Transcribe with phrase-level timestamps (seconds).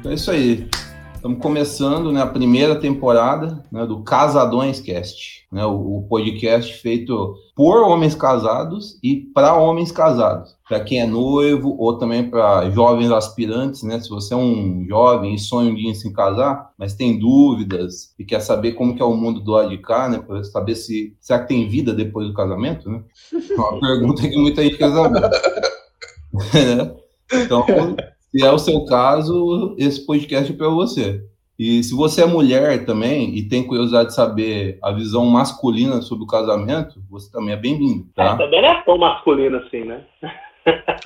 [0.00, 0.68] Então é isso aí.
[1.14, 7.36] Estamos começando né, a primeira temporada né, do Casadões Cast, né, o, o, podcast feito
[7.54, 10.56] por homens casados e para homens casados.
[10.70, 13.98] Para quem é noivo ou também para jovens aspirantes, né?
[13.98, 18.14] Se você é um jovem e sonha um dia em se casar, mas tem dúvidas
[18.16, 20.22] e quer saber como que é o mundo do lado de cá, né?
[20.24, 23.02] Para saber se será que tem vida depois do casamento, né?
[23.32, 25.20] É uma pergunta que muita gente quer saber.
[27.32, 27.66] então,
[28.30, 31.20] se é o seu caso, esse podcast é para você.
[31.58, 36.22] E se você é mulher também e tem curiosidade de saber a visão masculina sobre
[36.22, 38.06] o casamento, você também é bem-vindo.
[38.14, 38.34] Tá?
[38.34, 40.04] É, também não é tão masculino assim, né?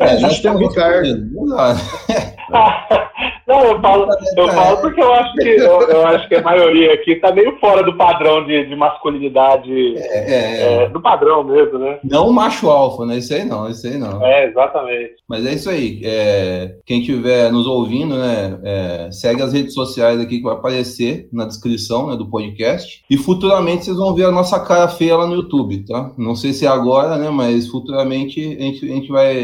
[0.01, 1.31] É, a gente tem um Ricardo.
[3.47, 6.95] Não, eu falo, eu falo porque eu acho que eu, eu, acho que a maioria
[6.95, 11.79] aqui está meio fora do padrão de, de masculinidade é, é, é, do padrão mesmo,
[11.79, 11.99] né?
[12.03, 13.19] Não macho alfa, né?
[13.19, 14.25] Isso aí não, isso aí não.
[14.25, 15.17] É, exatamente.
[15.29, 16.01] Mas é isso aí.
[16.05, 21.29] É, quem estiver nos ouvindo, né, é, segue as redes sociais aqui que vai aparecer
[21.31, 23.05] na descrição né, do podcast.
[23.11, 26.13] E futuramente vocês vão ver a nossa cara feia lá no YouTube, tá?
[26.17, 27.29] Não sei se é agora, né?
[27.29, 29.44] Mas futuramente a gente, a gente vai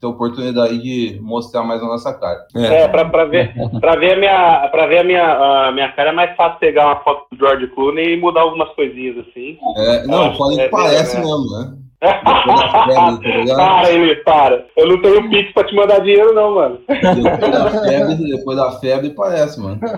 [0.00, 2.46] ter oportunidade de mostrar mais a nossa cara.
[2.56, 5.90] É, é para ver ver, pra ver, a, minha, pra ver a, minha, a minha
[5.92, 9.58] cara é mais fácil pegar uma foto do George Clooney e mudar algumas coisinhas assim.
[9.76, 11.76] É, não, pode é, parece é, mesmo, né?
[12.00, 14.66] para, ele, para.
[14.74, 16.78] Eu não tenho pix pra te mandar dinheiro, não, mano.
[16.88, 19.78] Depois da febre, depois da febre parece, mano.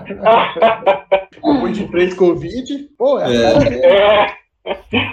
[1.33, 3.33] Depois de três Covid, pô, é.
[3.35, 4.27] é.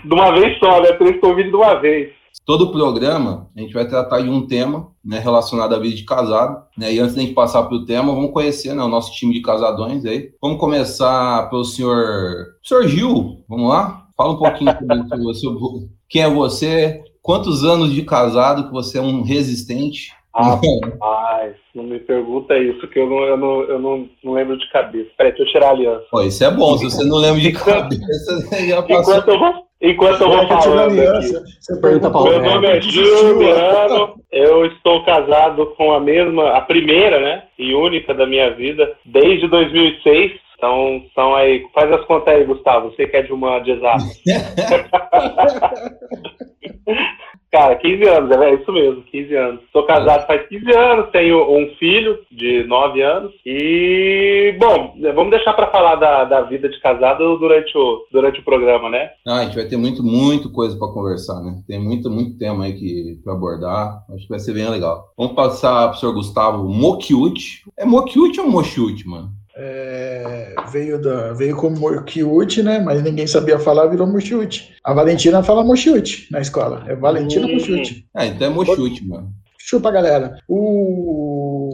[0.04, 0.92] De uma vez só, né?
[0.92, 2.12] Três Covid de uma vez.
[2.44, 6.04] Todo o programa a gente vai tratar de um tema né, relacionado à vida de
[6.04, 6.64] casado.
[6.76, 9.12] Né, e antes de a gente passar para o tema, vamos conhecer né, o nosso
[9.12, 10.30] time de casadões aí.
[10.40, 13.44] Vamos começar pelo senhor, senhor Gil.
[13.48, 14.08] Vamos lá?
[14.16, 19.02] Fala um pouquinho sobre, sobre quem é você, quantos anos de casado que você é
[19.02, 20.12] um resistente.
[20.34, 24.70] Rapaz, não me pergunta isso, que eu não, eu não, eu não, não lembro de
[24.70, 25.10] cabeça.
[25.16, 26.06] Peraí, deixa eu tirar a aliança.
[26.10, 29.14] Pô, isso é bom, se você não lembra de cabeça, já passou.
[29.14, 31.32] Enquanto eu vou, Enquanto eu vou falando aqui.
[31.58, 37.18] Você pergunta para Meu nome é Juliano, eu estou casado com a mesma, a primeira,
[37.18, 40.32] né, e única da minha vida, desde 2006.
[40.56, 44.04] Então, são aí, faz as contas aí, Gustavo, você que é de uma de exato.
[47.52, 49.60] Cara, 15 anos, é isso mesmo, 15 anos.
[49.72, 55.54] Sou casado faz 15 anos, tenho um filho de 9 anos e, bom, vamos deixar
[55.54, 59.10] para falar da, da vida de casado durante o, durante o programa, né?
[59.26, 61.60] Ah, a gente vai ter muito, muito coisa para conversar, né?
[61.66, 65.12] Tem muito, muito tema aí que abordar, acho que vai ser bem legal.
[65.18, 67.64] Vamos passar para o senhor Gustavo Mokiut.
[67.76, 69.39] É Mokiut ou Mochiut, mano?
[69.62, 72.78] É, veio, da, veio como Morkiut, né?
[72.78, 74.74] Mas ninguém sabia falar, virou Mochiut.
[74.82, 76.82] A Valentina fala Mochiut na escola.
[76.86, 77.52] É Valentina uhum.
[77.52, 78.08] Mochiut.
[78.14, 79.30] Ah, então é Mochiut, mano.
[79.58, 80.38] Chupa, galera.
[80.48, 81.70] O.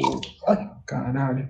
[0.49, 1.49] Ai, caralho.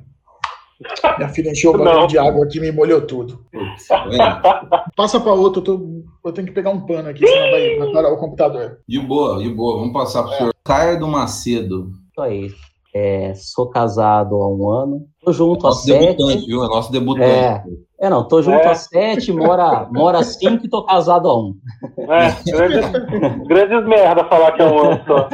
[1.17, 3.41] Minha filha encheu o balão de água aqui e me molhou tudo.
[3.89, 7.93] Tá Passa para outro, eu, tô, eu, tenho que pegar um pano aqui, senão vai,
[7.93, 8.81] parar o computador.
[8.87, 9.79] De boa, de boa.
[9.79, 10.37] Vamos passar para o é.
[10.37, 11.93] senhor Caio Macedo.
[12.11, 12.51] Isso aí.
[12.99, 15.07] É, sou casado há um ano.
[15.23, 16.17] Tô junto é há sete.
[16.17, 16.65] Debutante, viu?
[16.65, 17.29] É nosso debutante.
[17.29, 17.63] É,
[17.99, 18.69] é não, tô junto é.
[18.69, 21.55] há sete, mora, mora cinco e tô casado há um.
[21.99, 22.91] É, grandes,
[23.47, 25.29] grandes merda falar que é um ano só.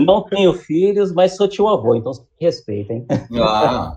[0.00, 3.04] Não tenho filhos, mas sou tio avô, então respeitem.
[3.34, 3.94] Ah.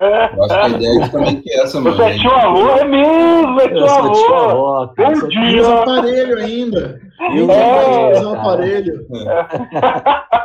[0.00, 1.96] Eu acho que a ideia também que é essa, mano.
[1.96, 4.12] Você é tio avô, é mesmo, é tio avô.
[4.14, 5.60] Tio avô Bom dia.
[5.60, 7.00] Usa aparelho ainda.
[7.34, 8.18] Usa é.
[8.18, 8.34] aparelho.
[8.34, 9.06] aparelho.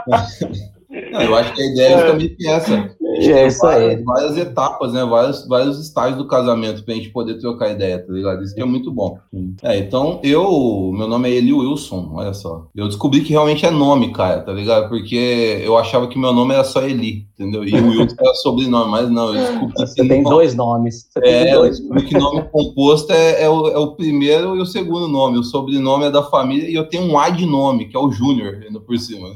[0.92, 1.12] É.
[1.12, 2.96] Não, eu acho que a ideia é também é essa.
[3.28, 4.04] É isso várias, aí.
[4.04, 5.04] Várias etapas, né?
[5.06, 8.44] Vários, vários estágios do casamento pra gente poder trocar ideia, tá ligado?
[8.44, 9.18] Isso é muito bom.
[9.64, 10.92] É, então eu.
[10.96, 12.68] Meu nome é Eli Wilson, olha só.
[12.76, 14.90] Eu descobri que realmente é nome, cara, tá ligado?
[14.90, 17.64] Porque eu achava que meu nome era só Eli, entendeu?
[17.64, 21.10] E o Wilson era sobrenome, mas não, eu descobri que Você tem dois nomes.
[21.10, 21.80] Você é, dois.
[21.80, 25.38] o que nome composto é, é, o, é o primeiro e o segundo nome.
[25.38, 28.12] O sobrenome é da família e eu tenho um A de nome, que é o
[28.12, 29.30] Júnior, ainda por cima.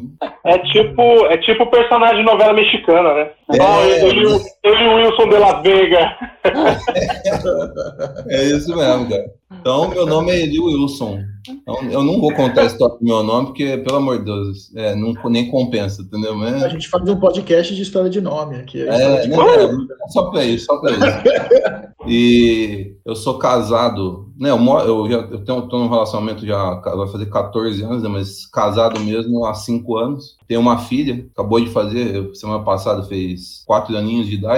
[0.45, 3.31] É tipo, é tipo personagem de novela mexicana, né?
[3.49, 4.52] É, Oh, yeah.
[4.63, 6.09] Eu e o Wilson de Las Vegas.
[8.29, 9.25] é isso mesmo, cara.
[9.59, 11.19] Então, meu nome é Eli Wilson.
[11.47, 14.73] Então, eu não vou contar a história do meu nome, porque, pelo amor de Deus,
[14.75, 16.35] é, não, nem compensa, entendeu?
[16.35, 16.63] Mas...
[16.63, 18.81] A gente faz um podcast de história de nome aqui.
[18.81, 19.33] É, de...
[19.33, 19.69] É,
[20.09, 21.03] só para isso, só para isso.
[22.07, 24.49] e eu sou casado, né?
[24.49, 28.09] Eu, moro, eu já eu tenho, tô num relacionamento já vai fazer 14 anos, né,
[28.09, 30.37] mas casado mesmo há 5 anos.
[30.47, 34.52] Tenho uma filha, acabou de fazer, semana passada fez 4 aninhos de idade,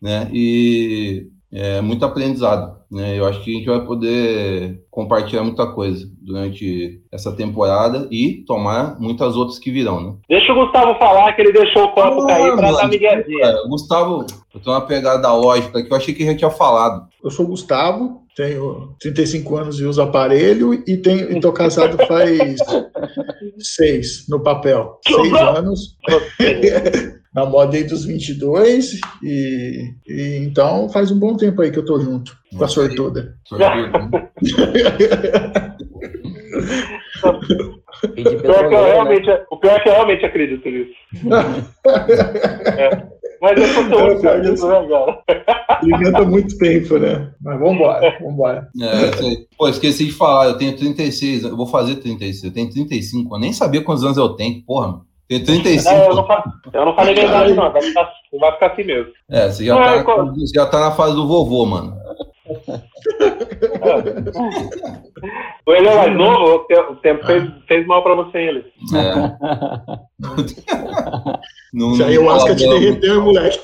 [0.00, 0.28] né?
[0.32, 2.78] E é muito aprendizado.
[2.90, 3.18] Né?
[3.18, 8.98] Eu acho que a gente vai poder compartilhar muita coisa durante essa temporada e tomar
[8.98, 10.00] muitas outras que virão.
[10.00, 10.14] Né?
[10.28, 13.46] Deixa o Gustavo falar que ele deixou o copo ah, cair para dar miguezinha.
[13.46, 17.06] É, Gustavo, eu tô na pegada lógica que eu achei que já tinha falado.
[17.22, 22.58] Eu sou o Gustavo, tenho 35 anos e uso aparelho e tenho estou casado faz
[23.58, 24.98] seis no papel.
[25.06, 25.96] Seis anos.
[27.38, 31.84] na moda aí dos 22 e, e então faz um bom tempo aí que eu
[31.84, 33.36] tô junto com a sortuda.
[33.44, 34.32] Sortuda.
[37.22, 40.90] o, pior é que eu realmente, o pior é que eu realmente acredito nisso.
[42.76, 43.18] é.
[43.40, 45.22] Mas eu sou tão né, cara?
[45.68, 47.32] Alimenta muito tempo, né?
[47.40, 48.68] Mas vambora, vambora.
[48.80, 53.32] É, pô, esqueci de falar, eu tenho 36, eu vou fazer 36, eu tenho 35,
[53.32, 55.06] eu nem sabia quantos anos eu tenho, porra.
[55.28, 55.94] Tem 35.
[55.94, 56.26] É, eu, não
[56.72, 57.70] eu não falei verdade, não.
[57.70, 58.10] Vai ficar,
[58.40, 59.12] vai ficar assim mesmo.
[59.30, 61.94] É, você já, não, tá, é, já tá na fase do vovô, mano.
[65.68, 68.64] Ele é mais novo, o tempo fez, fez mal pra você, ele.
[68.94, 69.12] É.
[71.74, 73.60] não, Já eu acho que te derreteu, moleque.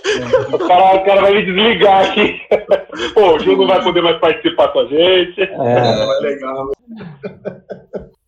[0.52, 2.38] O cara, o cara vai me desligar aqui.
[3.14, 5.40] Pô, o Ju não vai poder mais participar com a gente.
[5.40, 6.72] É, é legal.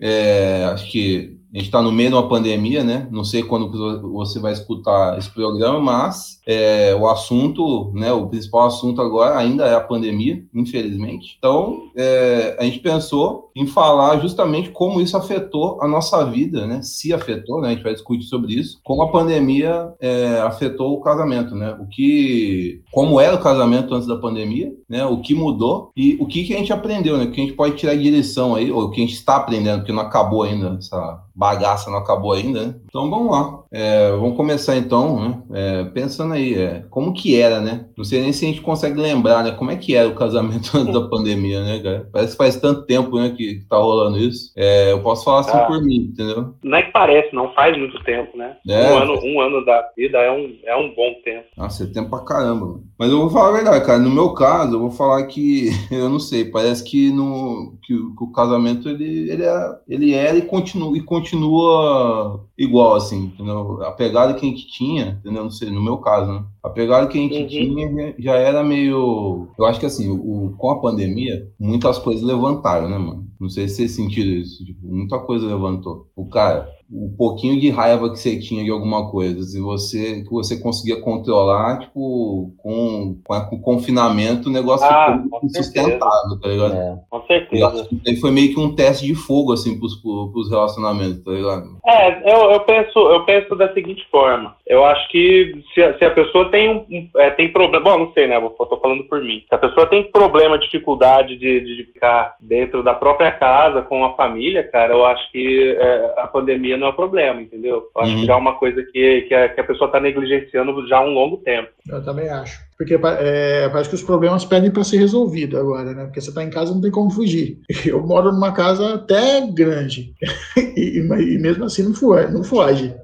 [0.00, 3.08] É, acho que gente está no meio de uma pandemia, né?
[3.10, 3.70] Não sei quando
[4.12, 8.12] você vai escutar esse programa, mas é, o assunto, né?
[8.12, 11.34] O principal assunto agora ainda é a pandemia, infelizmente.
[11.38, 16.80] Então, é, a gente pensou em falar justamente como isso afetou a nossa vida, né?
[16.82, 17.68] Se afetou, né?
[17.68, 18.78] A gente vai discutir sobre isso.
[18.84, 21.76] Como a pandemia é, afetou o casamento, né?
[21.80, 25.04] O que, como era o casamento antes da pandemia, né?
[25.04, 27.24] O que mudou e o que, que a gente aprendeu, né?
[27.24, 29.36] O que a gente pode tirar de lição aí, ou o que a gente está
[29.36, 32.74] aprendendo, porque não acabou ainda essa bagaça não acabou ainda, né?
[32.86, 33.60] Então vamos lá.
[33.70, 35.42] É, vamos começar então, né?
[35.52, 37.86] É, pensando aí, é, como que era, né?
[37.96, 39.52] Não sei nem se a gente consegue lembrar, né?
[39.52, 42.08] Como é que era o casamento antes da pandemia, né, cara?
[42.12, 44.52] Parece que faz tanto tempo, né, que, que tá rolando isso.
[44.56, 46.54] É, eu posso falar assim ah, por mim, entendeu?
[46.62, 48.56] Não é que parece, não faz muito tempo, né?
[48.68, 51.46] É, um, ano, um ano da vida é um, é um bom tempo.
[51.56, 52.66] Nossa, é tempo pra caramba.
[52.66, 52.84] Mano.
[52.98, 53.98] Mas eu vou falar a verdade, cara.
[53.98, 58.24] No meu caso, eu vou falar que eu não sei, parece que no que, que
[58.24, 63.82] o casamento ele, ele, é, ele era e continua e continua igual, assim, entendeu?
[63.82, 65.44] A pegada que a gente tinha, entendeu?
[65.44, 66.44] Não sei, no meu caso, né?
[66.62, 67.48] A pegada que a gente uhum.
[67.48, 69.48] tinha já era meio.
[69.58, 73.26] Eu acho que assim, o, com a pandemia, muitas coisas levantaram, né, mano?
[73.40, 74.64] Não sei se vocês sentiram isso.
[74.64, 76.10] Tipo, muita coisa levantou.
[76.16, 80.30] O cara, o pouquinho de raiva que você tinha de alguma coisa, se você que
[80.30, 86.48] você conseguia controlar, tipo, com, com, com o confinamento, o negócio ah, ficou insustentável, tá
[86.48, 86.74] ligado?
[86.74, 87.88] É, com certeza.
[88.06, 91.76] E foi meio que um teste de fogo, assim, pros, pros relacionamentos, tá ligado?
[91.86, 94.54] É, eu, eu, penso, eu penso da seguinte forma.
[94.66, 98.12] Eu acho que se a, se a pessoa tem um, é, tem problema, bom, não
[98.12, 98.36] sei, né?
[98.36, 99.44] Eu tô falando por mim.
[99.48, 104.14] Se a pessoa tem problema, dificuldade de, de ficar dentro da própria casa, com a
[104.14, 107.88] família, cara, eu acho que é, a pandemia não é problema, entendeu?
[107.94, 108.20] Eu acho uhum.
[108.20, 111.04] que já é uma coisa que, que, a, que a pessoa está negligenciando já há
[111.04, 111.68] um longo tempo.
[111.88, 112.60] Eu também acho.
[112.76, 116.04] Porque é, parece que os problemas pedem para ser resolvido agora, né?
[116.04, 117.58] Porque você está em casa não tem como fugir.
[117.86, 120.14] Eu moro numa casa até grande.
[120.76, 122.32] e, e mesmo assim não foge.
[122.32, 122.94] Não foge.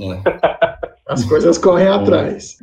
[0.00, 0.92] É.
[1.12, 2.56] As coisas correm atrás.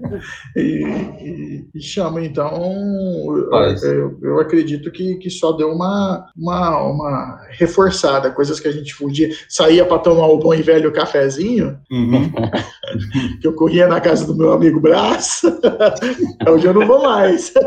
[0.56, 2.60] E, e, e chama, então,
[3.84, 8.32] eu, eu, acredito que, que só deu uma, uma, uma reforçada.
[8.32, 9.30] Coisas que a gente podia.
[9.48, 12.32] Saía para tomar o bom e velho cafezinho, uhum.
[13.40, 15.42] que eu corria na casa do meu amigo Brás.
[16.50, 17.54] Hoje eu não vou mais.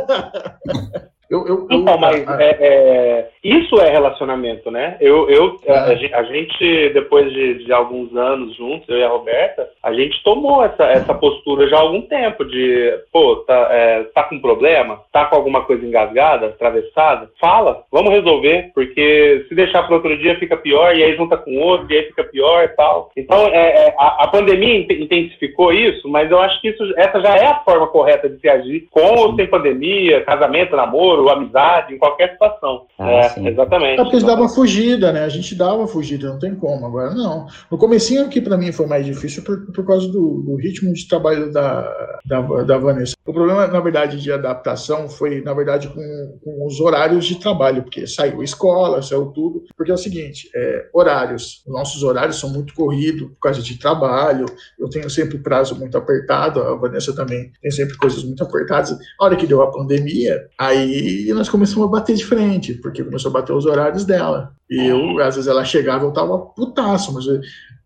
[1.30, 4.96] Eu, eu, então, mas é, é, isso é relacionamento, né?
[5.00, 5.72] Eu, eu é.
[5.72, 10.22] a, a, gente, depois de, de, alguns anos juntos, eu e a Roberta, a gente
[10.22, 15.00] tomou essa, essa postura já há algum tempo de, pô, tá, é, tá com problema?
[15.10, 17.28] Tá com alguma coisa engasgada, atravessada?
[17.40, 21.58] Fala, vamos resolver, porque se deixar para outro dia fica pior, e aí junta com
[21.58, 23.10] outro, e aí fica pior e tal.
[23.16, 27.36] Então, é, é a, a, pandemia intensificou isso, mas eu acho que isso, essa já
[27.36, 31.98] é a forma correta de se agir com ou sem pandemia, casamento, namoro, amizade, em
[31.98, 32.86] qualquer situação.
[32.96, 33.48] Ah, sim.
[33.48, 34.00] exatamente.
[34.00, 35.24] É porque eles davam fugida, né?
[35.24, 36.86] A gente dava fugida, não tem como.
[36.86, 37.46] Agora não.
[37.70, 41.08] No comecinho aqui para mim foi mais difícil por, por causa do, do, ritmo de
[41.08, 43.14] trabalho da, da, da, Vanessa.
[43.26, 47.82] O problema, na verdade, de adaptação foi, na verdade, com, com os horários de trabalho,
[47.82, 49.62] porque saiu escola, saiu tudo.
[49.76, 51.62] Porque é o seguinte, é, horários.
[51.66, 54.46] Nossos horários são muito corridos por causa de trabalho.
[54.78, 58.92] Eu tenho sempre prazo muito apertado, a Vanessa também tem sempre coisas muito apertadas.
[59.20, 63.21] A hora que deu a pandemia, aí nós começamos a bater de frente, porque começou
[63.28, 64.52] a bater os horários dela.
[64.70, 67.24] E eu, às vezes, ela chegava, eu tava putaço, mas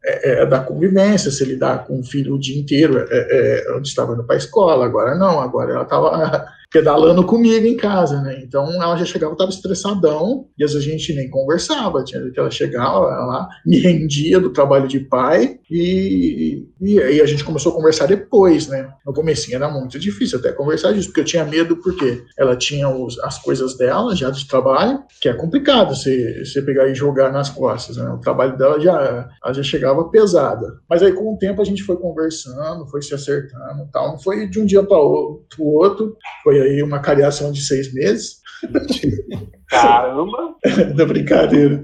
[0.04, 3.88] é, é, da convivência, se lidar com o filho o dia inteiro, é, é, onde
[3.88, 8.40] estava indo para a escola, agora não, agora ela estava pedalando comigo em casa, né?
[8.42, 12.38] Então ela já chegava, estava estressadão, e às vezes a gente nem conversava, tinha que
[12.38, 17.72] ela chegava lá, me rendia do trabalho de pai, e, e aí a gente começou
[17.72, 18.92] a conversar depois, né?
[19.04, 22.88] No começo era muito difícil até conversar disso, porque eu tinha medo, porque ela tinha
[22.88, 27.32] os, as coisas dela já de trabalho, que é complicado você, você pegar e jogar
[27.32, 28.08] nas costas, né?
[28.10, 30.78] O trabalho dela já, ela já chegava pesada.
[30.88, 34.08] Mas aí com o tempo a gente foi conversando, foi se acertando tal.
[34.12, 38.40] Não foi de um dia para o outro, foi aí uma cariação de seis meses.
[39.68, 40.56] Caramba!
[40.96, 41.82] da brincadeira.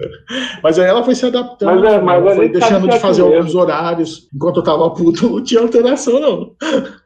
[0.63, 4.29] Mas aí ela foi se adaptando, mas é, mas foi deixando de fazer alguns horários.
[4.35, 6.53] Enquanto eu tava puto, não tinha alteração, não.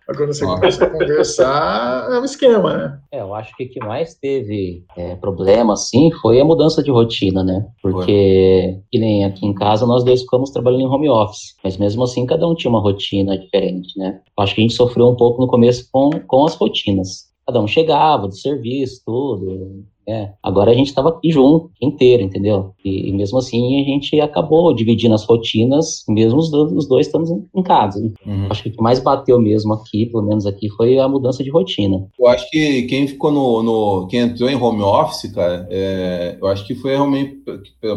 [0.07, 0.61] Quando você Nossa.
[0.61, 2.99] começa a conversar, é um esquema, né?
[3.13, 6.91] É, eu acho que o que mais teve é, problema, assim, foi a mudança de
[6.91, 7.67] rotina, né?
[7.83, 11.57] Porque, que nem aqui em casa, nós dois ficamos trabalhando em home office.
[11.65, 14.21] Mas mesmo assim, cada um tinha uma rotina diferente, né?
[14.39, 17.61] Eu acho que a gente sofreu um pouco no começo com, com as rotinas cada
[17.61, 22.73] um chegava do serviço, tudo, é, agora a gente estava aqui junto, inteiro, entendeu?
[22.85, 27.07] E, e, mesmo assim a gente acabou dividindo as rotinas, mesmo os, dois, os dois
[27.07, 28.01] estamos em, em casa.
[28.25, 28.47] Uhum.
[28.49, 31.51] Acho que o que mais bateu mesmo aqui, pelo menos aqui, foi a mudança de
[31.51, 32.07] rotina.
[32.19, 33.63] Eu acho que quem ficou no.
[33.65, 37.43] no quem entrou em home office, cara, é, eu acho que foi realmente,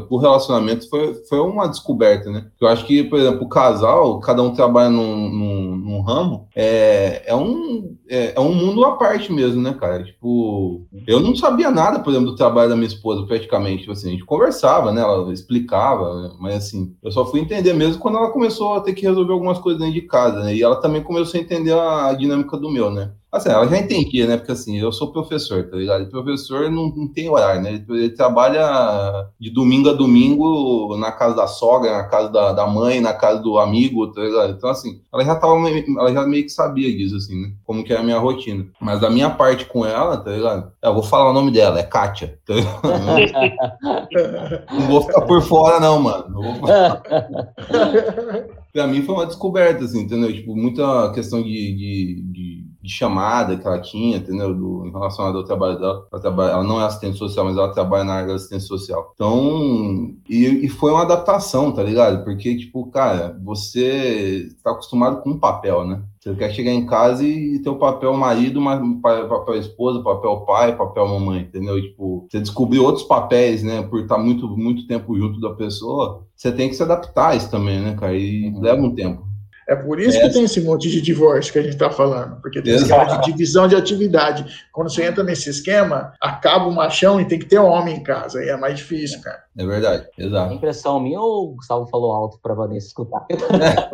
[0.07, 2.47] por relacionamento, foi, foi uma descoberta, né?
[2.59, 5.68] Eu acho que, por exemplo, o casal, cada um trabalha num, num,
[5.99, 10.03] num ramo, é, é, um, é, é um mundo à parte mesmo, né, cara?
[10.03, 13.81] Tipo, eu não sabia nada por exemplo, do trabalho da minha esposa, praticamente.
[13.81, 15.01] Tipo assim, a gente conversava, né?
[15.01, 19.05] Ela explicava, mas assim, eu só fui entender mesmo quando ela começou a ter que
[19.05, 20.55] resolver algumas coisas dentro de casa, né?
[20.55, 23.11] E ela também começou a entender a, a dinâmica do meu, né?
[23.31, 24.37] Assim, ela já entendia, né?
[24.37, 26.01] Porque assim, eu sou professor, tá ligado?
[26.01, 27.73] E professor não, não tem horário, né?
[27.73, 32.65] Ele, ele, trabalha de domingo a domingo na casa da sogra, na casa da, da
[32.65, 34.53] mãe, na casa do amigo, tá ligado?
[34.53, 37.51] Então, assim, ela já tava, ela já meio que sabia disso, assim, né?
[37.63, 38.65] Como que é a minha rotina.
[38.81, 40.71] Mas da minha parte com ela, tá ligado?
[40.81, 42.39] Eu vou falar o nome dela, é Kátia.
[42.47, 42.55] Tá
[44.73, 46.25] não vou ficar por fora, não, mano.
[46.29, 46.67] Não vou
[48.73, 50.33] pra mim foi uma descoberta, assim, entendeu?
[50.33, 54.53] Tipo, muita questão de, de, de de chamada que ela tinha, entendeu?
[54.53, 56.07] Do, em relação ao trabalho dela.
[56.11, 59.11] Ela, trabalha, ela não é assistente social, mas ela trabalha na área da assistência social.
[59.13, 62.23] Então, e, e foi uma adaptação, tá ligado?
[62.23, 66.01] Porque, tipo, cara, você está acostumado com um papel, né?
[66.19, 70.75] Você quer chegar em casa e ter o papel marido, mas papel esposa, papel pai,
[70.75, 71.81] papel mamãe, entendeu?
[71.81, 73.83] Tipo, você descobrir outros papéis, né?
[73.83, 77.49] Por estar muito, muito tempo junto da pessoa, você tem que se adaptar a isso
[77.49, 78.17] também, né, cara?
[78.17, 78.59] E uhum.
[78.59, 79.28] leva um tempo.
[79.69, 80.21] É por isso é.
[80.21, 82.91] que tem esse monte de divórcio que a gente está falando, porque tem Exato.
[82.91, 84.43] esquema de divisão de atividade.
[84.73, 88.39] Quando você entra nesse esquema, acaba o machão e tem que ter homem em casa,
[88.39, 89.43] aí é mais difícil, cara.
[89.55, 90.51] É verdade, exato.
[90.51, 93.27] É impressão minha ou o Gustavo falou alto para Vanessa escutar?
[93.29, 93.35] É,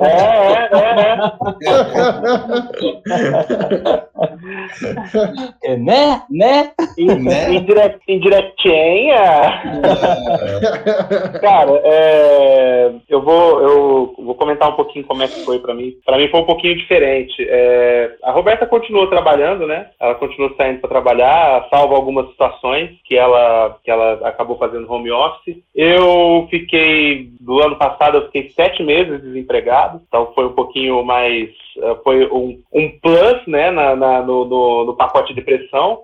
[0.06, 1.18] é, é,
[3.92, 4.06] é.
[5.78, 6.24] né?
[6.30, 6.72] Né?
[6.98, 7.52] né?
[8.08, 9.16] Indiretinha.
[9.16, 9.50] É.
[11.40, 15.94] Cara, é, eu, vou, eu vou comentar um pouquinho como é que foi para mim.
[16.06, 17.36] Para mim foi um pouquinho diferente.
[17.40, 19.88] É, a Roberta continuou trabalhando, né?
[20.00, 25.12] Ela continuou saindo para trabalhar, salvo algumas situações que ela, que ela acabou fazendo home
[25.12, 25.58] office.
[25.74, 31.50] Eu fiquei, do ano passado, eu fiquei sete meses desempregado, então foi um pouquinho mais
[31.78, 34.55] eh, foi um, um plus, né, na, na no, no,
[34.86, 36.04] no, pacote de pressão.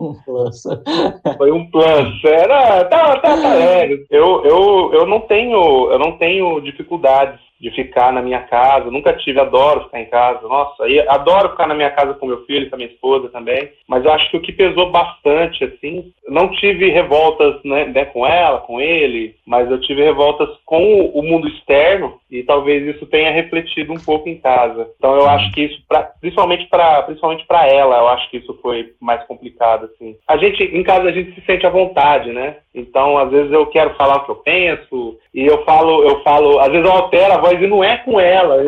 [0.00, 0.62] Um plus.
[1.38, 2.24] foi um plus.
[2.24, 4.06] Era, tá, tá, tá leve.
[4.10, 8.90] Eu, eu, eu não tenho, eu não tenho dificuldades de ficar na minha casa.
[8.90, 10.46] Nunca tive, adoro ficar em casa.
[10.46, 13.70] Nossa, e adoro ficar na minha casa com meu filho, com a minha esposa também.
[13.88, 18.26] Mas eu acho que o que pesou bastante, assim, não tive revoltas né, né, com
[18.26, 23.30] ela, com ele, mas eu tive revoltas com o mundo externo e talvez isso tenha
[23.30, 24.88] refletido um pouco em casa.
[24.98, 28.58] Então eu acho que isso, pra, principalmente para principalmente para ela, eu acho que isso
[28.60, 30.16] foi mais complicado, assim.
[30.26, 32.56] A gente em casa a gente se sente à vontade, né?
[32.74, 36.58] Então às vezes eu quero falar o que eu penso e eu falo, eu falo,
[36.58, 38.62] às vezes eu altero a voz e não é com ela,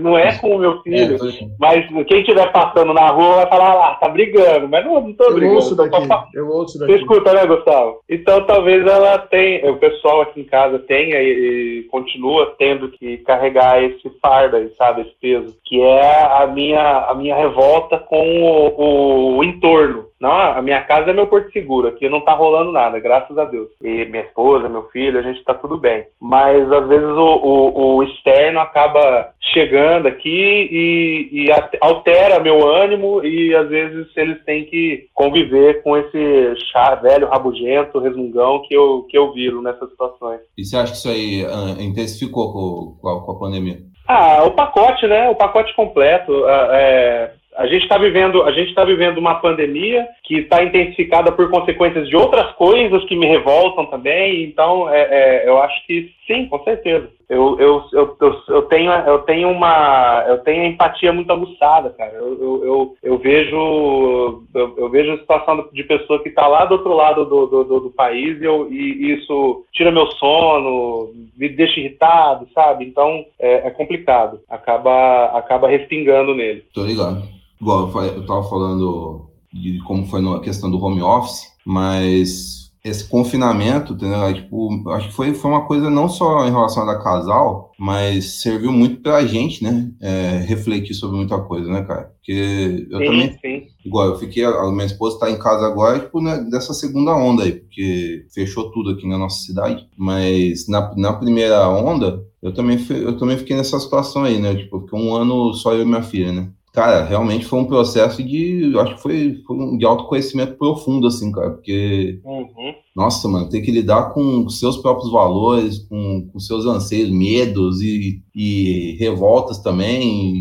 [0.00, 1.16] não é com o meu filho.
[1.16, 5.00] É, mas quem estiver passando na rua vai falar lá, ah, tá brigando, mas não,
[5.00, 5.46] não tô brigando.
[5.46, 6.92] Eu ouço daqui, eu ouço daqui.
[6.92, 8.00] Você escuta, né, Gustavo?
[8.08, 13.18] Então talvez ela tenha, o pessoal aqui em casa tenha e, e continua tendo que
[13.18, 18.42] carregar esse fardo aí, sabe, esse peso, que é a minha, a minha revolta com
[18.42, 20.06] o, o entorno.
[20.20, 23.44] Não, a minha casa é meu porto seguro, aqui não tá rolando nada, graças a
[23.44, 23.68] Deus.
[23.82, 26.06] E minha esposa, meu filho, a gente tá tudo bem.
[26.20, 31.46] Mas às vezes o, o, o externo acaba chegando aqui e, e,
[31.80, 37.98] altera meu ânimo e às vezes eles têm que conviver com esse chá velho, rabugento,
[37.98, 40.40] resmungão que eu, que eu viro nessas situações.
[40.56, 43.78] E você acha que isso aí uh, intensificou com, com, a, com, a, pandemia?
[44.08, 45.28] Ah, o pacote, né?
[45.28, 46.32] O pacote completo.
[46.32, 51.32] Uh, é a gente está vivendo, a gente está vivendo uma pandemia que está intensificada
[51.32, 54.44] por consequências de outras coisas que me revoltam também.
[54.44, 57.08] Então, é, é, eu acho que sim, com certeza.
[57.28, 62.12] Eu, eu, eu, eu, eu tenho, eu tenho uma, eu tenho empatia muito aguçada, cara.
[62.12, 66.66] Eu, eu, eu, eu vejo, eu, eu, vejo a situação de pessoa que está lá
[66.66, 71.10] do outro lado do, do, do, do país e, eu, e isso tira meu sono,
[71.36, 72.84] me deixa irritado, sabe?
[72.84, 74.40] Então, é, é complicado.
[74.48, 76.64] Acaba, acaba respingando nele.
[76.72, 77.36] Tô ligado.
[77.60, 83.94] Igual eu estava falando de como foi a questão do home office, mas esse confinamento,
[83.94, 84.32] entendeu?
[84.32, 88.70] Tipo, acho que foi, foi uma coisa não só em relação a casal, mas serviu
[88.70, 89.90] muito pra gente, né?
[90.00, 92.12] É, refletir sobre muita coisa, né, cara?
[92.16, 93.38] Porque eu sim, também.
[93.44, 93.66] Sim.
[93.84, 94.44] Igual, eu fiquei.
[94.44, 98.70] A minha esposa tá em casa agora, tipo, né, dessa segunda onda aí, porque fechou
[98.70, 99.88] tudo aqui na nossa cidade.
[99.96, 104.54] Mas na, na primeira onda, eu também, eu também fiquei nessa situação aí, né?
[104.54, 106.50] Tipo, fiquei um ano só eu e minha filha, né?
[106.76, 111.32] Cara, realmente foi um processo de, acho que foi, foi um, de autoconhecimento profundo, assim,
[111.32, 112.74] cara, porque, uhum.
[112.94, 118.22] nossa, mano, ter que lidar com seus próprios valores, com, com seus anseios, medos e,
[118.34, 120.38] e revoltas também,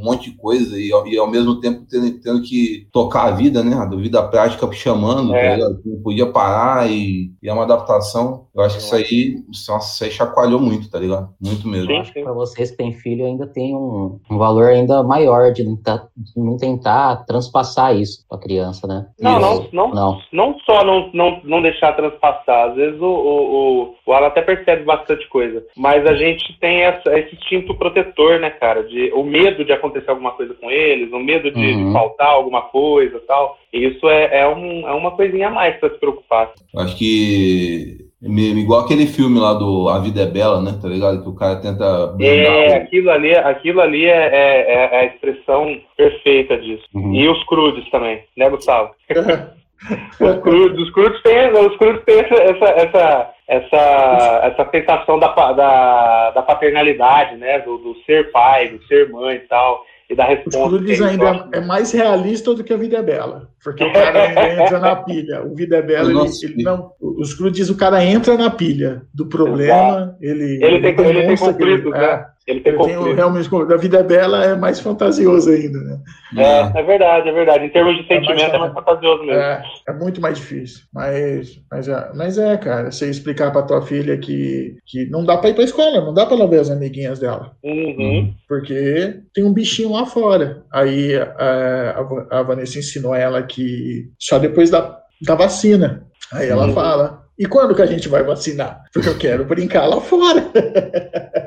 [0.00, 3.62] um monte de coisa e, e ao mesmo tempo tendo, tendo, que tocar a vida,
[3.62, 3.74] né?
[3.76, 5.58] A vida prática chamando, é.
[5.58, 8.46] tá não podia parar e, e, é uma adaptação.
[8.54, 9.36] Eu acho que isso aí,
[9.68, 11.28] nossa, isso aí chacoalhou muito, tá ligado?
[11.40, 11.88] Muito mesmo.
[12.12, 16.08] Para vocês que têm filho ainda tem um, um valor ainda maior de não, tá,
[16.16, 19.06] de não tentar transpassar isso para a criança, né?
[19.20, 22.70] Não, não, não, não, não só não, não, não deixar transpassar.
[22.70, 26.82] Às vezes o, o, o, o Alan até percebe bastante coisa, mas a gente tem
[26.82, 28.82] essa, esse instinto protetor, né, cara?
[28.84, 31.86] De, o medo de acontecer alguma coisa com eles, o medo de, uhum.
[31.86, 33.58] de faltar alguma coisa tal.
[33.72, 36.52] E isso é, é, um, é uma coisinha a mais para se preocupar.
[36.76, 40.78] Acho que Igual aquele filme lá do A Vida é Bela, né?
[40.80, 41.22] Tá ligado?
[41.22, 42.14] Que o cara tenta.
[42.20, 46.84] É, aquilo ali, aquilo ali é, é, é, a expressão perfeita disso.
[46.94, 47.14] Uhum.
[47.14, 48.90] E os crudes também, né, Gustavo?
[50.20, 55.34] os crudes, os crudes têm, os crudes têm essa, essa, essa, essa, essa sensação da,
[55.52, 57.58] da, da paternalidade, né?
[57.58, 60.60] Do, do ser pai, do ser mãe e tal e da resposta.
[60.60, 64.62] Os Crudes ainda é mais realista do que a Vida é Bela, porque o cara
[64.62, 65.42] entra na pilha.
[65.44, 66.92] O Vida é Bela, ele, ele, não.
[67.00, 70.62] Os Crudes, o cara entra na pilha do problema, ele.
[70.62, 72.04] Ele tem, ele tem conflito, né?
[72.04, 75.98] É, ele tem, tem realmente, da vida é bela é mais fantasioso ainda, né?
[76.36, 77.64] É, é verdade, é verdade.
[77.64, 79.40] Em termos de sentimento é mais, é mais fantasioso mesmo.
[79.40, 80.84] É, é, muito mais difícil.
[80.92, 85.36] Mas, mas, é, mas é, cara, você explicar pra tua filha que, que não dá
[85.38, 87.52] pra ir pra escola, não dá pra ela ver as amiguinhas dela.
[87.62, 88.34] Uhum.
[88.48, 90.62] Porque tem um bichinho lá fora.
[90.72, 91.96] Aí a,
[92.30, 96.04] a, a Vanessa ensinou ela que só depois da, da vacina.
[96.32, 96.74] Aí ela uhum.
[96.74, 98.84] fala, e quando que a gente vai vacinar?
[98.92, 100.44] Porque eu quero brincar lá fora.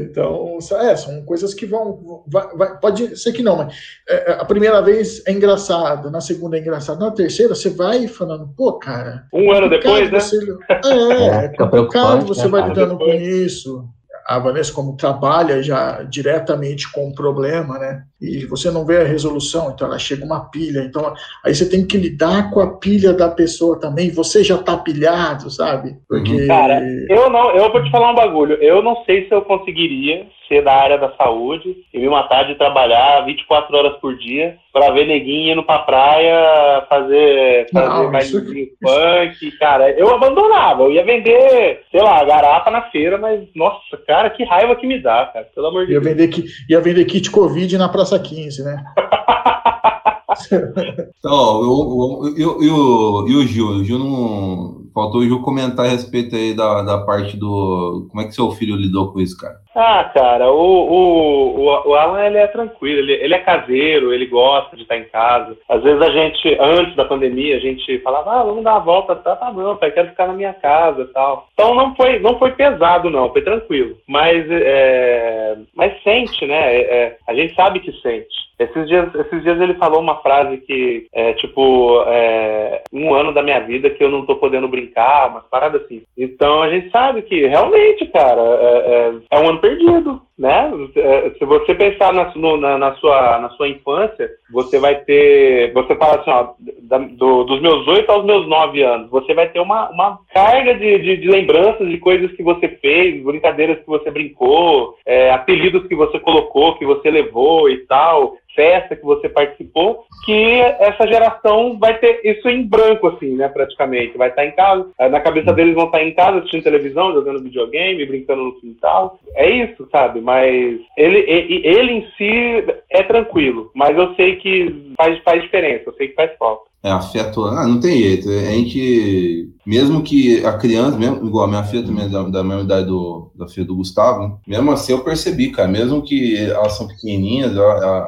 [0.00, 2.22] então, é, são coisas que vão.
[2.26, 3.74] Vai, vai, pode ser que não, mas
[4.08, 8.06] é, é, a primeira vez é engraçado, na segunda é engraçado, na terceira você vai
[8.06, 9.26] falando, pô, cara.
[9.32, 10.20] Um ano depois, né?
[10.20, 13.88] Você, é, é, é complicado você né, vai lidando com isso
[14.28, 18.02] a Vanessa como trabalha já diretamente com o problema, né?
[18.20, 21.86] E você não vê a resolução, então ela chega uma pilha, então aí você tem
[21.86, 25.96] que lidar com a pilha da pessoa também, você já tá pilhado, sabe?
[26.06, 29.40] Porque Cara, eu não, eu vou te falar um bagulho, eu não sei se eu
[29.40, 34.56] conseguiria ser da área da saúde e me matar de trabalhar 24 horas por dia
[34.72, 38.40] para ver neguinho indo pra praia fazer, fazer mais isso...
[38.40, 39.90] funk, cara.
[39.90, 44.76] Eu abandonava, eu ia vender, sei lá, garapa na feira, mas nossa, cara, que raiva
[44.76, 46.16] que me dá, cara, pelo amor de ia Deus.
[46.16, 48.84] Vender, ia vender kit Covid na Praça 15, né?
[51.18, 55.88] então, eu, eu, eu, eu, o Gil, o Gil não faltou o Ju comentar a
[55.88, 58.08] respeito aí da, da parte do.
[58.10, 59.56] Como é que seu filho lidou com isso, cara?
[59.80, 64.74] Ah, cara, o, o, o, Alan ele é tranquilo, ele, ele é caseiro, ele gosta
[64.74, 65.56] de estar em casa.
[65.68, 69.14] Às vezes a gente, antes da pandemia, a gente falava, ah, vamos dar uma volta,
[69.14, 71.46] tá, tá não, pai, quero ficar na minha casa e tal.
[71.52, 73.96] Então não foi, não foi pesado, não, foi tranquilo.
[74.08, 76.74] Mas, é, mas sente, né?
[76.74, 78.48] É, é a gente sabe que sente.
[78.58, 83.40] Esses dias, esses dias ele falou uma frase que é tipo é, um ano da
[83.40, 86.02] minha vida que eu não tô podendo brincar, umas paradas assim.
[86.16, 90.70] Então a gente sabe que realmente, cara, é, é, é um ano perdido, né?
[90.96, 95.72] É, se você pensar na, na, na, sua, na sua infância, você vai ter.
[95.72, 96.52] Você fala assim, ó,
[96.82, 100.74] da, do, dos meus oito aos meus nove anos, você vai ter uma, uma carga
[100.74, 105.86] de, de, de, lembranças de coisas que você fez, brincadeiras que você brincou, é, apelidos
[105.86, 111.78] que você colocou, que você levou e tal festa que você participou, que essa geração
[111.78, 114.18] vai ter isso em branco, assim, né, praticamente.
[114.18, 118.04] Vai estar em casa, na cabeça deles vão estar em casa assistindo televisão, jogando videogame,
[118.04, 119.20] brincando no quintal.
[119.36, 120.20] É isso, sabe?
[120.20, 125.84] Mas ele, ele, ele em si é tranquilo, mas eu sei que faz, faz diferença,
[125.86, 126.67] eu sei que faz falta.
[126.82, 128.28] É, afeto, ah, não tem jeito.
[128.28, 132.44] A gente, mesmo que a criança, mesmo, igual a minha filha também, é da, da
[132.44, 136.76] mesma idade do, da filha do Gustavo, mesmo assim eu percebi, cara, mesmo que elas
[136.76, 137.56] são pequenininhas,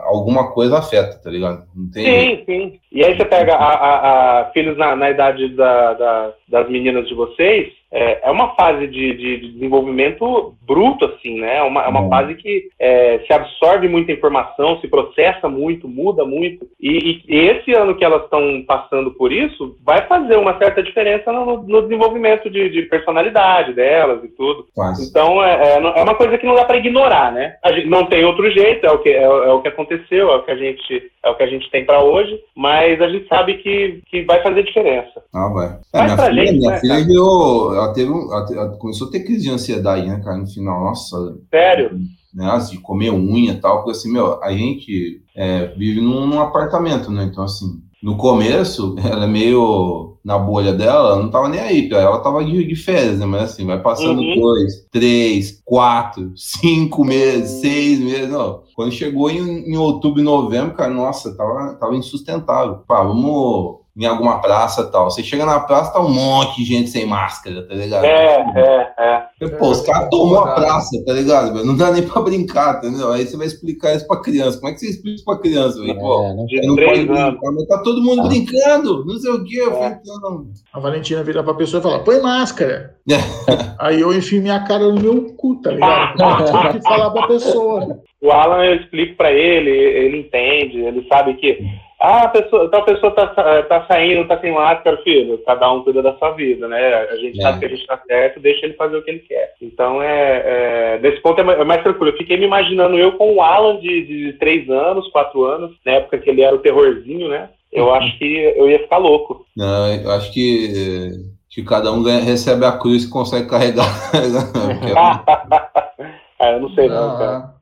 [0.05, 1.65] alguma coisa afeta, tá ligado?
[1.75, 2.45] Não tem sim, jeito.
[2.47, 2.81] sim.
[2.93, 7.09] E aí você pega a, a, a filhos na, na idade da, da, das meninas
[7.09, 11.57] de vocês, é, é uma fase de, de, desenvolvimento bruto, assim, né?
[11.57, 16.25] É uma, é uma fase que é, se absorve muita informação, se processa muito, muda
[16.25, 16.67] muito.
[16.81, 21.33] E, e esse ano que elas estão passando por isso vai fazer uma certa diferença
[21.33, 24.67] no, no desenvolvimento de, de, personalidade delas e tudo.
[24.75, 25.09] Quase.
[25.09, 27.57] Então é, é, é, uma coisa que não dá para ignorar, né?
[27.71, 30.43] Gente não tem outro jeito, é o que, é, é, o que aconteceu, é o
[30.43, 33.55] que a gente, é o que a gente tem para hoje, mas a gente sabe
[33.55, 35.23] que, que vai fazer diferença.
[35.35, 35.79] Ah, vai.
[35.95, 39.21] É, minha filha, gente, minha né, filha viu, ela, teve um, ela começou a ter
[39.21, 40.85] crise de ansiedade, né, cara, no final.
[40.85, 41.39] Nossa.
[41.51, 41.99] Sério?
[42.33, 46.41] Né, de comer unha e tal, porque assim, meu, a gente é, vive num, num,
[46.41, 47.25] apartamento, né?
[47.25, 51.91] Então, assim, no começo, ela é meio na bolha dela, ela não tava nem aí,
[51.91, 53.27] ela tava de, de férias, né?
[53.27, 54.39] Mas assim, vai passando uhum.
[54.39, 58.63] dois, três, quatro, cinco meses, seis meses, não.
[58.77, 62.77] Quando chegou em, em outubro e novembro, cara, nossa, tava, tava insustentável.
[62.87, 65.11] Pá, vamos em alguma praça tal.
[65.11, 68.05] Você chega na praça, tá um monte de gente sem máscara, tá ligado?
[68.05, 69.49] É, é, é.
[69.59, 71.65] Pô, os caras tomou a praça, tá ligado?
[71.65, 73.13] Não dá nem pra brincar, entendeu?
[73.13, 74.59] Aí você vai explicar isso pra criança.
[74.59, 75.79] Como é que você explica isso pra criança?
[75.79, 78.29] Pô, é, não, não pode brincar, mas tá todo mundo ah.
[78.29, 79.61] brincando, não sei o quê.
[79.61, 80.47] Eu falei, então...
[80.73, 82.95] A Valentina vira pra pessoa e fala, põe máscara.
[83.79, 86.17] Aí eu enfio minha cara no meu cu, tá ligado?
[86.73, 88.01] Tem que falar pra pessoa.
[88.23, 91.59] O Alan, eu explico pra ele, ele entende, ele sabe que
[92.01, 95.37] ah, a pessoa, tal pessoa tá, tá saindo, tá sem máscara, filho.
[95.45, 96.95] Cada um cuida da sua vida, né?
[96.95, 97.43] A gente é.
[97.43, 99.53] sabe que a gente tá certo, deixa ele fazer o que ele quer.
[99.61, 102.09] Então, é, é nesse ponto é mais, é mais, tranquilo.
[102.09, 105.93] Eu fiquei me imaginando eu com o Alan de, de três anos, quatro anos, na
[105.93, 107.51] época que ele era o terrorzinho, né?
[107.71, 107.95] Eu uhum.
[107.95, 109.45] acho que eu ia ficar louco.
[109.55, 111.11] Não, eu acho que,
[111.51, 113.85] que cada um ganha, recebe a cruz e consegue carregar.
[116.41, 117.55] ah, eu não sei não, não cara.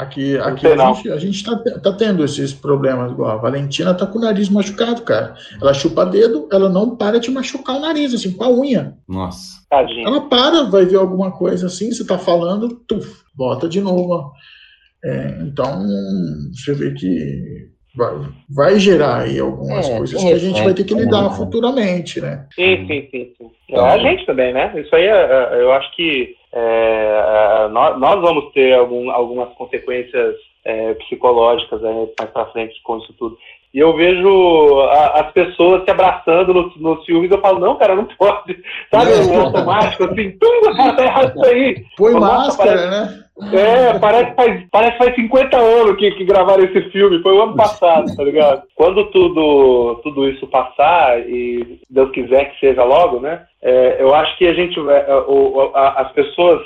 [0.00, 4.06] Aqui, aqui a, gente, a gente tá, tá tendo esses problemas, igual a Valentina tá
[4.06, 5.34] com o nariz machucado, cara.
[5.60, 8.96] Ela chupa dedo, ela não para de machucar o nariz, assim, com a unha.
[9.06, 9.60] Nossa.
[9.68, 10.06] Tadinha.
[10.06, 14.32] Ela para, vai ver alguma coisa assim, você tá falando, tuf, bota de novo.
[15.04, 15.86] É, então,
[16.54, 18.14] você vê que vai,
[18.48, 21.36] vai gerar aí algumas é, coisas que a gente vai ter que lidar né?
[21.36, 22.46] futuramente, né?
[22.54, 23.32] Sim, sim, sim.
[23.36, 23.50] sim.
[23.68, 24.72] Então, a gente também, né?
[24.76, 25.08] Isso aí, é,
[25.52, 32.08] é, eu acho que é, nós, nós, vamos ter algum, algumas consequências é, psicológicas aí,
[32.18, 33.38] mais para frente com isso tudo.
[33.72, 37.94] E eu vejo a, as pessoas se abraçando nos no filmes, eu falo, não, cara,
[37.94, 38.58] não pode.
[38.92, 41.84] Sabe, o automático, assim, tudo tá errado isso aí.
[41.96, 43.24] Põe máscara, parece, né?
[43.52, 47.42] É, parece que faz, parece faz 50 anos que, que gravaram esse filme, foi o
[47.42, 48.62] ano passado, tá ligado?
[48.74, 53.42] Quando tudo, tudo isso passar, e Deus quiser que seja logo, né?
[53.62, 56.62] É, eu acho que a gente, é, o, a, as pessoas,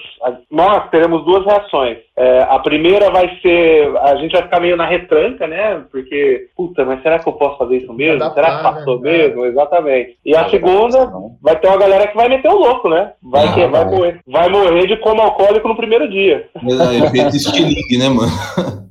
[0.48, 1.98] nós teremos duas reações.
[2.16, 5.82] É, a primeira vai ser, a gente vai ficar meio na retranca, né?
[5.90, 8.22] Porque, puta, mas será que eu posso fazer isso mesmo?
[8.32, 9.10] Será que passou né?
[9.10, 9.44] mesmo?
[9.44, 10.16] Exatamente.
[10.24, 13.12] E a segunda, vai ter uma galera que vai meter o louco, né?
[13.22, 16.48] Vai, que, vai, morrer, vai morrer de coma alcoólico no primeiro dia.
[16.54, 18.30] É, efeito estilingue, né, mano?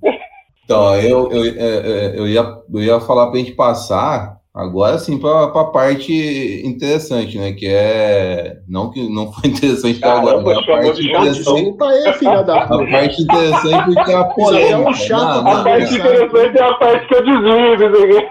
[0.65, 2.41] Então, eu, eu, eu, eu, ia,
[2.73, 7.53] eu ia falar pra gente passar Agora sim, para a parte interessante, né?
[7.53, 8.59] Que é.
[8.67, 11.75] Não que não foi interessante até agora, mas a parte interessante.
[11.81, 14.89] Aí, filha da a parte interessante porque é a polêmica.
[14.89, 18.21] Um chato, não, a parte interessante é a parte que eu desvio,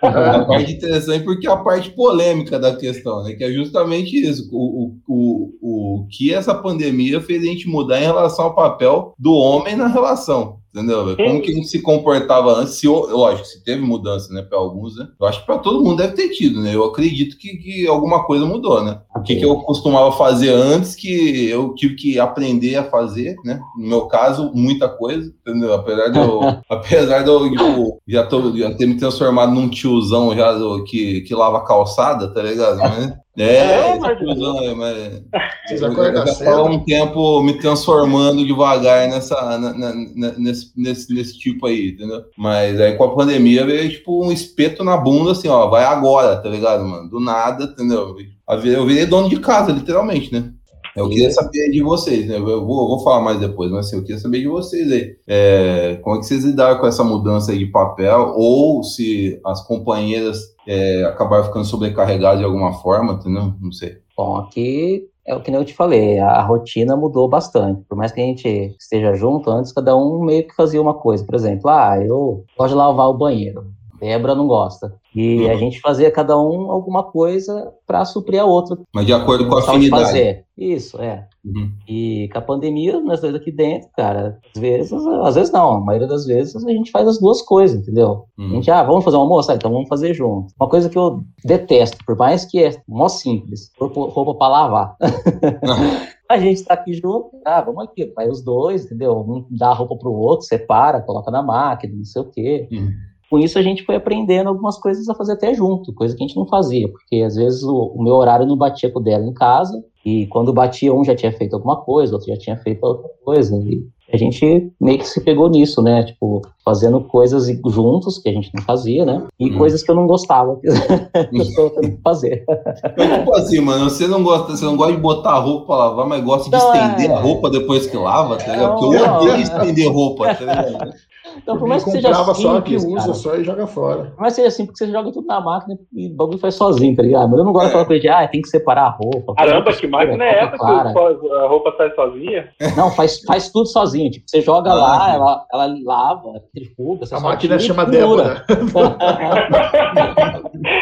[0.00, 3.34] A parte interessante porque é a parte polêmica da questão, né?
[3.34, 4.48] Que é justamente isso.
[4.50, 9.12] O, o, o, o que essa pandemia fez a gente mudar em relação ao papel
[9.18, 10.60] do homem na relação.
[10.74, 11.16] Entendeu?
[11.16, 12.74] Como que a gente se comportava antes?
[12.74, 15.08] Se, lógico, se teve mudança, né, para alguns, né?
[15.18, 16.74] Eu acho que para todo mundo deve ter tido, né?
[16.74, 19.00] Eu acredito que, que alguma coisa mudou, né?
[19.16, 23.60] O que, que eu costumava fazer antes que eu tive que aprender a fazer, né?
[23.78, 25.72] No meu caso, muita coisa, entendeu?
[25.72, 30.36] Apesar de eu, apesar de eu, tipo, já, tô, já ter me transformado num tiozão
[30.36, 32.78] já do, que, que lava calçada, tá ligado?
[32.78, 33.12] Mas,
[33.44, 34.18] é, é mas...
[34.18, 35.22] Tiozão, mas...
[35.66, 36.50] Vocês acordam cedo?
[36.50, 39.94] Há um tempo me transformando devagar nessa, na, na,
[40.38, 42.24] nesse, nesse, nesse tipo aí, entendeu?
[42.36, 46.36] Mas aí com a pandemia veio tipo um espeto na bunda, assim, ó, vai agora,
[46.36, 47.08] tá ligado, mano?
[47.08, 48.16] Do nada, entendeu?
[48.48, 50.52] Eu virei dono de casa, literalmente, né?
[50.98, 52.36] Eu queria saber de vocês, né?
[52.36, 55.16] Eu vou, vou falar mais depois, mas assim, eu queria saber de vocês aí.
[55.26, 58.34] É, como é que vocês lidaram com essa mudança de papel?
[58.36, 63.52] Ou se as companheiras é, acabaram ficando sobrecarregadas de alguma forma, entendeu?
[63.60, 63.98] Não sei.
[64.16, 67.82] Bom, aqui é o que eu te falei, a, a, rotina mudou bastante.
[67.86, 71.24] Por mais que a gente esteja junto, antes cada um meio que fazia uma coisa.
[71.24, 73.66] Por exemplo, ah, eu gosto de lavar o banheiro.
[74.00, 74.94] Débora não gosta.
[75.14, 75.50] E uhum.
[75.50, 78.78] a gente fazia cada um alguma coisa para suprir a outra.
[78.92, 80.04] Mas de acordo com a afinidade.
[80.04, 80.44] Fazer.
[80.56, 81.26] Isso, é.
[81.44, 81.72] Uhum.
[81.88, 85.80] E com a pandemia, nós dois aqui dentro, cara, às vezes, às vezes não, a
[85.80, 88.24] maioria das vezes a gente faz as duas coisas, entendeu?
[88.36, 88.46] Uhum.
[88.46, 89.50] A gente, ah, vamos fazer um almoço?
[89.50, 90.52] Ah, então vamos fazer junto.
[90.58, 94.96] Uma coisa que eu detesto, por mais que é mó simples, roupa para lavar.
[96.28, 99.16] a gente tá aqui junto, ah, vamos aqui, vai os dois, entendeu?
[99.16, 102.68] Um dá a roupa pro outro, separa, coloca na máquina, não sei o quê.
[102.70, 106.22] Uhum com isso a gente foi aprendendo algumas coisas a fazer até junto, coisa que
[106.22, 109.02] a gente não fazia, porque às vezes o, o meu horário não batia com o
[109.02, 112.56] dela em casa, e quando batia um já tinha feito alguma coisa, outro já tinha
[112.56, 117.46] feito outra coisa, e a gente meio que se pegou nisso, né, tipo, fazendo coisas
[117.66, 119.58] juntos que a gente não fazia, né, e hum.
[119.58, 120.66] coisas que eu não gostava que
[121.30, 122.44] eu estou tendo fazer.
[122.82, 126.06] É tipo assim, mano, você não gosta, você não gosta de botar roupa pra lavar,
[126.06, 127.14] mas gosta de não, estender é...
[127.14, 128.78] a roupa depois que lava, tá ligado?
[128.78, 130.94] Porque eu odeio estender roupa, tá ligado?
[131.36, 134.12] Então, por mais que seja simples, só que usa cara, só e joga fora.
[134.14, 136.54] Por mais que seja simples, porque você joga tudo na máquina e o bagulho faz
[136.54, 137.28] sozinho, tá ligado?
[137.28, 137.68] Mas eu não gosto é.
[137.68, 139.34] daquela coisa de, ah, tem que separar a roupa.
[139.34, 142.48] Caramba, que máquina é essa que a roupa sai sozinha?
[142.76, 144.10] Não, faz, faz tudo sozinho.
[144.10, 147.06] Tipo, você joga ah, lá, ela, ela lava, trifuga.
[147.12, 148.44] A máquina chama Débora.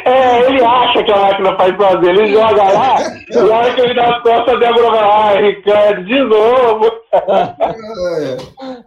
[0.05, 2.11] é, ele acha que a máquina faz sozinho.
[2.11, 2.97] Ele joga lá,
[3.31, 6.91] e a hora que ele dá as costas, a Débora vai, ah, Ricardo, de novo.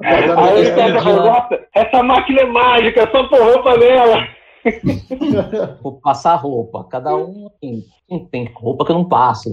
[0.03, 4.27] Aí ele pega a essa máquina é mágica, só pôr roupa nela.
[5.81, 6.83] Vou passar roupa.
[6.89, 7.83] Cada um tem,
[8.31, 9.49] tem roupa que eu não passo.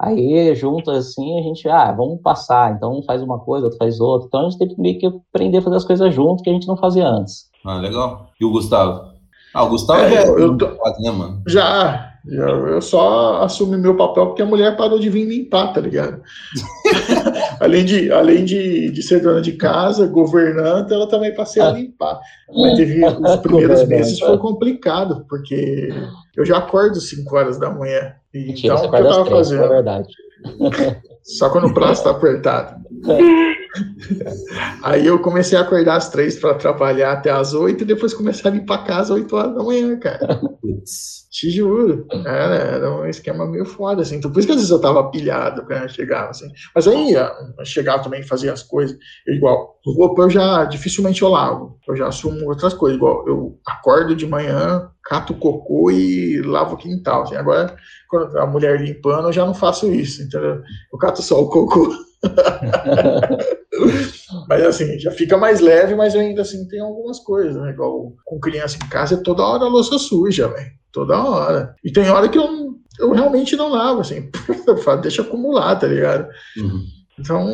[0.00, 2.72] Aí, junto assim, a gente, ah, vamos passar.
[2.72, 4.26] Então, um faz uma coisa, outro faz outra.
[4.26, 6.52] Então, a gente teve que meio que aprender a fazer as coisas junto que a
[6.52, 7.48] gente não fazia antes.
[7.64, 8.26] Ah, legal.
[8.40, 9.12] E o Gustavo?
[9.54, 10.66] Ah, o Gustavo é, eu, eu tô...
[10.66, 11.42] né, mano?
[11.46, 15.80] Já, eu, eu só assumi meu papel porque a mulher parou de vir limpar, tá
[15.80, 16.20] ligado?
[17.60, 22.20] além de, além de, de ser dona de casa, governanta, ela também passei a limpar.
[22.54, 25.88] Mas teve os primeiros meses foi complicado, porque
[26.36, 28.14] eu já acordo 5 horas da manhã.
[28.34, 29.64] Então, o que eu tava fazendo?
[29.64, 30.08] É verdade.
[31.22, 32.82] Só quando o prazo tá apertado.
[34.82, 38.50] Aí eu comecei a acordar às três para trabalhar até às oito e depois comecei
[38.50, 40.40] a limpar a casa às oito horas da manhã, cara.
[41.30, 42.06] Te juro.
[42.26, 44.16] Era, era um esquema meio foda, assim.
[44.16, 46.46] Então, por isso que às vezes eu tava pilhado quando eu chegava, assim.
[46.74, 48.96] Mas aí, eu chegava também, fazia as coisas.
[49.26, 51.78] igual, roupa eu já, dificilmente eu lavo.
[51.88, 52.98] Eu já assumo outras coisas.
[52.98, 57.22] Igual, eu acordo de manhã, cato cocô e lavo o quintal.
[57.22, 57.36] Assim.
[57.36, 57.74] Agora,
[58.10, 60.60] quando a mulher limpando, eu já não faço isso, entendeu?
[60.92, 61.96] Eu cato só o cocô.
[64.48, 67.70] mas assim, já fica mais leve, mas ainda assim tem algumas coisas, né?
[67.70, 70.70] Igual com criança em casa, é toda hora a louça suja, velho.
[70.92, 71.74] Toda hora.
[71.82, 74.30] E tem hora que eu, eu realmente não lavo, assim,
[75.02, 76.28] deixa acumular, tá ligado?
[76.58, 76.82] Uhum.
[77.18, 77.46] Então,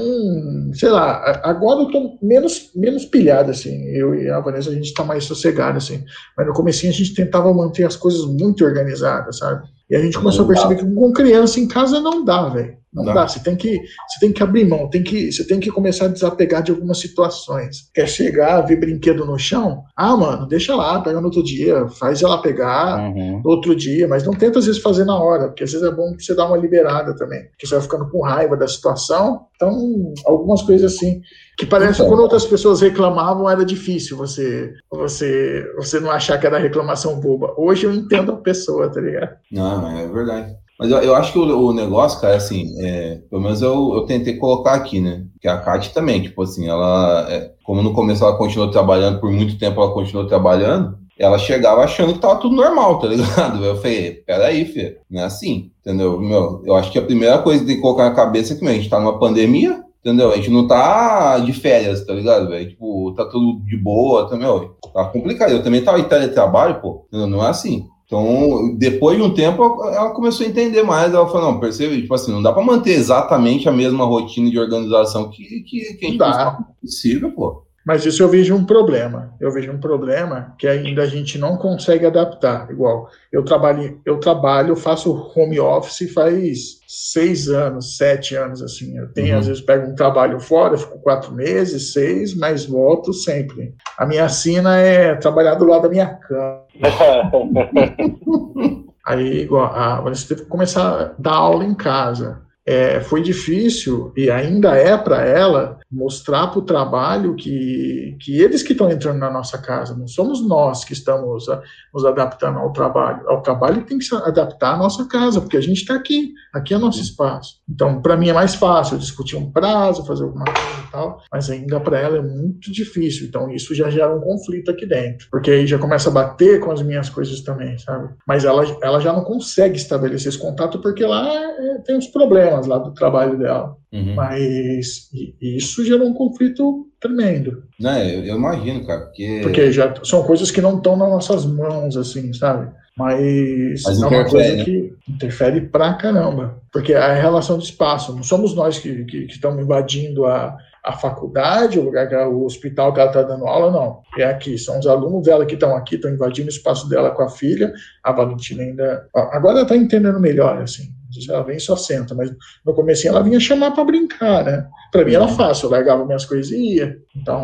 [0.73, 3.85] sei lá, agora eu tô menos, menos pilhado, assim.
[3.89, 6.05] Eu e a Vanessa, a gente tá mais sossegado, assim.
[6.37, 9.69] Mas no começo a gente tentava manter as coisas muito organizadas, sabe?
[9.91, 12.78] E a gente começou a perceber que com criança em casa não dá, velho.
[12.93, 13.13] Não dá.
[13.13, 13.29] dá.
[13.29, 16.09] Você tem que você tem que abrir mão, tem que você tem que começar a
[16.09, 17.91] desapegar de algumas situações.
[17.95, 19.85] Quer chegar, ver brinquedo no chão?
[19.97, 23.43] Ah, mano, deixa lá, pega no outro dia, faz ela pegar uhum.
[23.45, 25.91] no outro dia, mas não tenta às vezes fazer na hora, porque às vezes é
[25.91, 29.47] bom você dar uma liberada também, porque você vai ficando com raiva da situação.
[29.55, 31.21] Então, algumas coisas assim
[31.59, 36.39] que parece então, que quando outras pessoas reclamavam era difícil você você você não achar
[36.39, 37.53] que era reclamação boba.
[37.59, 39.37] Hoje eu entendo a pessoa, tá ligado?
[39.51, 40.57] Não, é verdade.
[40.79, 44.03] Mas eu, eu acho que o, o, negócio, cara, assim, é, pelo menos eu, eu
[44.03, 45.25] tentei colocar aqui, né?
[45.41, 49.33] Que a Kate também, tipo assim, ela, é, como no começo ela continuou trabalhando, por
[49.33, 53.63] muito tempo ela continuou trabalhando, ela chegava achando que tava tudo normal, tá ligado?
[53.67, 56.21] Eu falei, peraí, filho, não é assim, entendeu?
[56.21, 58.63] Meu, eu acho que a primeira coisa que tem que colocar na cabeça é que
[58.63, 60.31] meu, a gente tá numa pandemia, entendeu?
[60.31, 62.69] A gente não tá de férias, tá ligado, velho?
[62.69, 65.51] Tipo, tá tudo de boa, tá, meu, tá complicado.
[65.51, 67.27] Eu também tava em teletrabalho, pô, entendeu?
[67.27, 67.85] não é assim.
[68.09, 71.13] Então, depois de um tempo, ela começou a entender mais.
[71.13, 74.59] Ela falou: não, percebe, tipo assim, não dá para manter exatamente a mesma rotina de
[74.59, 76.59] organização que, que, que a gente dá.
[76.81, 77.68] possível, pô.
[77.89, 79.33] Mas isso eu vejo um problema.
[79.41, 82.71] Eu vejo um problema que ainda a gente não consegue adaptar.
[82.71, 88.99] Igual, eu trabalho, eu trabalho, faço home office faz seis anos, sete anos, assim.
[88.99, 89.39] Eu tenho, uhum.
[89.39, 93.73] às vezes, pego um trabalho fora, fico quatro meses, seis, mas volto sempre.
[93.97, 96.65] A minha sina é trabalhar do lado da minha cama.
[99.07, 102.43] Aí, igual, ah, você teve que começar a dar aula em casa.
[102.67, 108.63] É, foi difícil e ainda é para ela mostrar para o trabalho que, que eles
[108.63, 111.63] que estão entrando na nossa casa, não somos nós que estamos a, ah,
[111.95, 113.25] nos adaptando ao trabalho.
[113.27, 116.75] O trabalho tem que se adaptar à nossa casa, porque a gente está aqui, aqui
[116.75, 117.61] é nosso espaço.
[117.69, 121.49] Então, para mim é mais fácil discutir um prazo, fazer alguma coisa e tal, mas
[121.49, 123.27] ainda para ela é muito difícil.
[123.27, 126.71] Então, isso já gera um conflito aqui dentro, porque aí já começa a bater com
[126.71, 128.11] as minhas coisas também, sabe?
[128.27, 132.67] Mas ela, ela já não consegue estabelecer esse contato porque lá é, tem os problemas
[132.67, 133.77] lá do trabalho dela.
[133.93, 134.15] Uhum.
[134.15, 137.63] Mas isso gerou um conflito tremendo.
[137.81, 139.41] Não, eu, eu, imagino, cara, porque...
[139.43, 142.71] Porque já são coisas que não estão nas nossas mãos, assim, sabe?
[142.97, 144.65] Mas, Mas é uma coisa né?
[144.65, 146.61] que interfere pra caramba.
[146.73, 150.93] Porque a relação de espaço, não somos nós que, que, que estamos invadindo a, a
[150.93, 154.01] faculdade, o lugar que o hospital que ela está dando aula, não.
[154.19, 157.23] É aqui, são os alunos dela que estão aqui, estão invadindo o espaço dela com
[157.23, 157.73] a filha.
[158.03, 159.09] A Valentina ainda.
[159.15, 160.98] Agora ela está entendendo melhor, assim
[161.29, 162.31] ela vem e só senta, mas
[162.65, 164.67] no começo ela vinha chamar para brincar, né?
[164.93, 165.35] Para mim era uhum.
[165.35, 167.43] fácil, eu largava minhas coisinhas, então...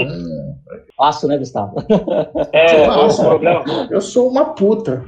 [0.97, 1.77] Fácil, né, Gustavo?
[2.53, 3.65] É, o problema...
[3.91, 5.05] Eu sou uma puta.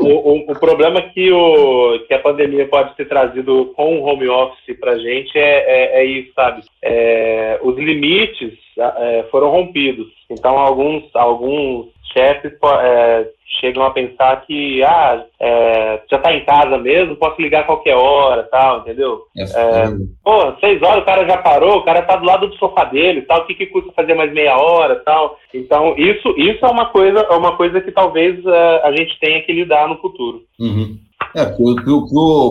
[0.00, 4.28] O, o, o, problema que, o, que a pandemia pode ter trazido com o home
[4.28, 6.62] office pra gente é, é, é isso, sabe?
[6.82, 13.26] É, os limites é, foram rompidos, então alguns, alguns chefes é,
[13.60, 17.94] chegam a pensar que ah, é, já tá em casa mesmo, posso ligar a qualquer
[17.94, 19.22] hora, tal, entendeu?
[19.36, 19.84] É, é
[20.22, 23.22] pô, seis horas o cara já parou, o cara tá do lado do sofá dele,
[23.22, 25.38] tal, o que, que custa fazer mais meia hora, tal.
[25.52, 29.42] Então isso isso é uma coisa é uma coisa que talvez é, a gente tenha
[29.42, 30.44] que lidar no futuro.
[30.58, 30.98] Uhum.
[31.34, 31.44] É,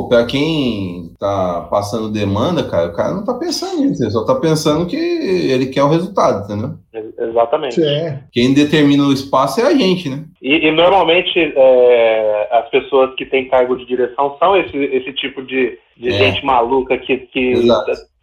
[0.10, 4.36] para quem tá passando demanda, cara, o cara não tá pensando nisso, ele só tá
[4.36, 6.76] pensando que ele quer o resultado, entendeu?
[7.18, 7.84] Exatamente.
[7.84, 8.20] É.
[8.32, 10.24] Quem determina o espaço é a gente, né?
[10.42, 15.42] E, e normalmente é, as pessoas que têm cargo de direção são esse, esse tipo
[15.42, 16.12] de, de é.
[16.12, 17.56] gente maluca que, que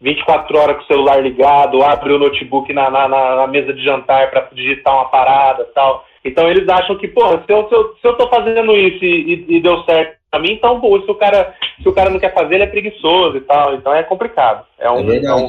[0.01, 4.31] 24 horas com o celular ligado, abre o notebook na, na, na mesa de jantar
[4.31, 6.05] para digitar uma parada tal.
[6.23, 9.45] Então eles acham que, pô, se eu, se eu, se eu tô fazendo isso e,
[9.49, 12.19] e, e deu certo pra mim, então, pô, se o, cara, se o cara não
[12.19, 13.75] quer fazer, ele é preguiçoso e tal.
[13.75, 14.65] Então é complicado.
[14.79, 15.47] É, um, é, é, um,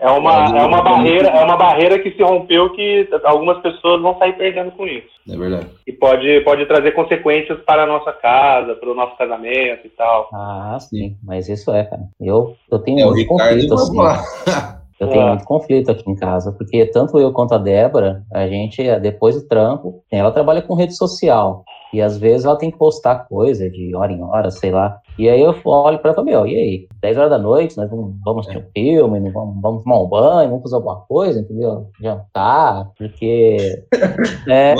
[0.00, 4.18] é uma, é uma barreira, é uma barreira que se rompeu que algumas pessoas vão
[4.18, 5.06] sair perdendo com isso.
[5.28, 5.66] É verdade.
[5.86, 10.30] E pode, pode trazer consequências para a nossa casa, para o nosso casamento e tal.
[10.32, 12.02] Ah, sim, mas isso é, cara.
[12.18, 13.96] Eu, eu tenho é, muito conflito, assim.
[14.98, 15.28] Eu tenho é.
[15.28, 19.46] muito conflito aqui em casa, porque tanto eu quanto a Débora, a gente, depois do
[19.46, 21.64] trampo, ela trabalha com rede social.
[21.96, 24.98] E às vezes ela tem que postar coisa de hora em hora, sei lá.
[25.18, 26.88] E aí eu olho para ela e falo, meu, e aí?
[27.00, 30.50] 10 horas da noite, nós vamos, vamos assistir um filme, vamos, vamos tomar um banho,
[30.50, 31.86] vamos fazer alguma coisa, entendeu?
[31.98, 33.82] Jantar, porque.
[34.48, 34.74] É,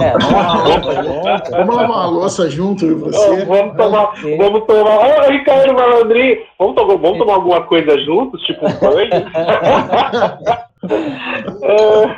[1.51, 3.45] vamos lavar uma louça junto, e você.
[3.47, 4.13] Vamos tomar.
[4.37, 4.99] Vamos tomar.
[4.99, 9.11] Ô, Ricardo Malandrinho, vamos tomar, vamos tomar alguma coisa juntos, tipo um banho?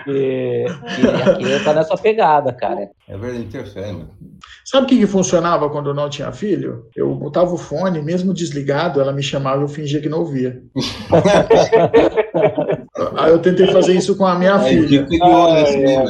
[0.07, 2.90] e, e aqui tá nessa pegada, cara.
[3.09, 4.11] É verdade, interfere, mano.
[4.64, 6.87] Sabe o que, que funcionava quando eu não tinha filho?
[6.94, 10.62] Eu botava o fone, mesmo desligado, ela me chamava e eu fingia que não ouvia.
[13.16, 15.07] Aí eu tentei fazer isso com a minha é, filha.
[15.07, 16.04] Que ah, assim, é.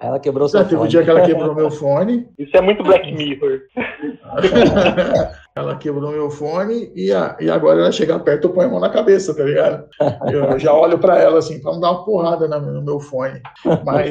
[0.00, 2.26] Ela quebrou seu Teve um dia que ela quebrou meu fone.
[2.38, 3.60] Isso é muito Black Mirror.
[5.54, 8.80] ela quebrou meu fone e, a, e agora ela chega perto, eu ponho a mão
[8.80, 9.84] na cabeça, tá ligado?
[10.32, 13.40] Eu já olho para ela assim, para não dar uma porrada no meu fone.
[13.84, 14.10] Mas.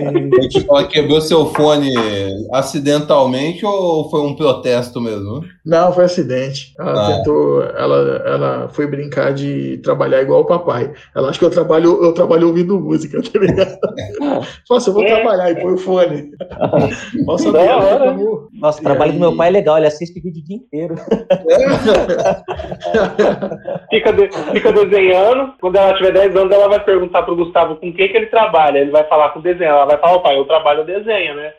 [0.70, 1.94] Ela quebrou seu fone
[2.52, 5.42] acidentalmente ou foi um protesto mesmo?
[5.66, 6.74] Não, foi acidente.
[6.80, 7.18] Ela ah.
[7.18, 10.94] tentou, ela, ela foi brincar de trabalhar igual o papai.
[11.16, 13.78] Ela acha que eu trabalho, eu trabalho ouvindo música, tá ligado?
[14.70, 15.08] Nossa, eu vou é.
[15.08, 16.32] trabalhar e põe o fone.
[17.26, 18.16] Nossa, é,
[18.54, 19.18] Nossa, o trabalho aí...
[19.18, 20.96] do meu pai é legal, ele assiste vídeo o dia inteiro.
[23.90, 25.54] fica, de, fica desenhando.
[25.60, 28.80] Quando ela tiver 10 anos, ela vai perguntar pro Gustavo com quem que ele trabalha.
[28.80, 29.72] Ele vai falar com desenho.
[29.72, 31.54] Ela vai falar, o pai, eu trabalho desenho, né?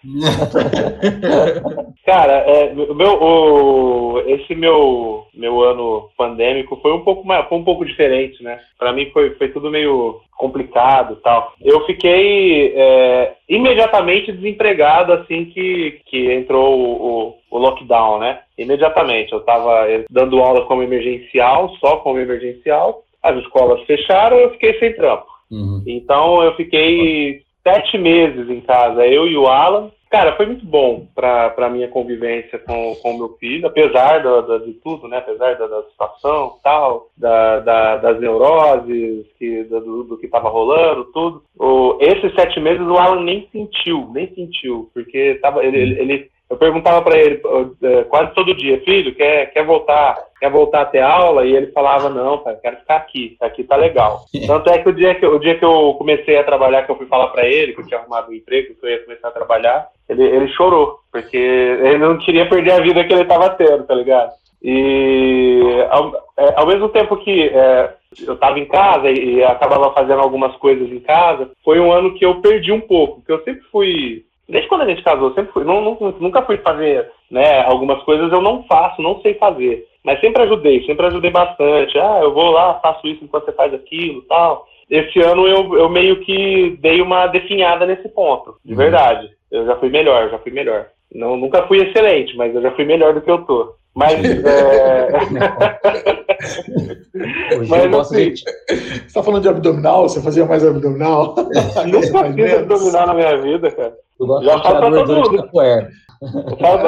[2.07, 7.59] Cara, é, o meu, o, esse meu, meu ano pandêmico foi um pouco mais, foi
[7.59, 8.59] um pouco diferente, né?
[8.79, 11.53] Para mim foi, foi tudo meio complicado tal.
[11.61, 18.41] Eu fiquei é, imediatamente desempregado assim que, que entrou o, o, o lockdown, né?
[18.57, 19.33] Imediatamente.
[19.33, 23.03] Eu estava dando aula como emergencial, só como emergencial.
[23.23, 25.27] As escolas fecharam, eu fiquei sem trampo.
[25.51, 25.83] Uhum.
[25.87, 29.91] Então eu fiquei sete meses em casa, eu e o Alan.
[30.11, 34.19] Cara, foi muito bom para a minha convivência com o meu filho, apesar
[34.65, 35.19] de tudo, né?
[35.19, 41.05] Apesar da, da situação tal, da, da, das neuroses, que, do, do que estava rolando,
[41.13, 41.45] tudo.
[41.57, 46.57] O, esses sete meses o Alan nem sentiu, nem sentiu, porque tava, ele, ele eu
[46.57, 47.41] perguntava para ele
[47.81, 51.47] é, quase todo dia, filho, quer, quer voltar, quer voltar a ter aula?
[51.47, 54.25] E ele falava, não, pai, quero ficar aqui, aqui tá legal.
[54.49, 56.97] Tanto é que o dia que, o dia que eu comecei a trabalhar, que eu
[56.97, 59.33] fui falar para ele, que eu tinha arrumado um emprego, que eu ia começar a
[59.33, 63.85] trabalhar, ele, ele chorou, porque ele não queria perder a vida que ele estava tendo,
[63.85, 64.33] tá ligado?
[64.61, 67.95] E ao, é, ao mesmo tempo que é,
[68.27, 72.15] eu estava em casa e, e acabava fazendo algumas coisas em casa, foi um ano
[72.15, 75.53] que eu perdi um pouco, porque eu sempre fui desde quando a gente casou, sempre
[75.53, 79.87] fui, não, não, nunca fui fazer, né, algumas coisas eu não faço, não sei fazer,
[80.05, 83.73] mas sempre ajudei, sempre ajudei bastante, ah, eu vou lá, faço isso enquanto você faz
[83.73, 84.67] aquilo, tal.
[84.91, 88.79] Esse ano eu, eu meio que dei uma definhada nesse ponto, de uhum.
[88.79, 89.31] verdade.
[89.51, 90.87] Eu já fui melhor, já fui melhor.
[91.15, 93.75] Não, nunca fui excelente, mas eu já fui melhor do que eu tô.
[93.95, 94.15] Mas.
[94.25, 95.09] é...
[97.69, 100.09] mas assim, Você tá falando de abdominal?
[100.09, 101.35] Você fazia mais abdominal?
[101.87, 103.95] Nunca fiz abdominal na minha vida, cara.
[104.43, 105.51] Já faz pra todo mundo.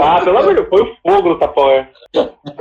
[0.03, 1.89] Ah, pelo amor de Deus, foi o fogo no Tapoé.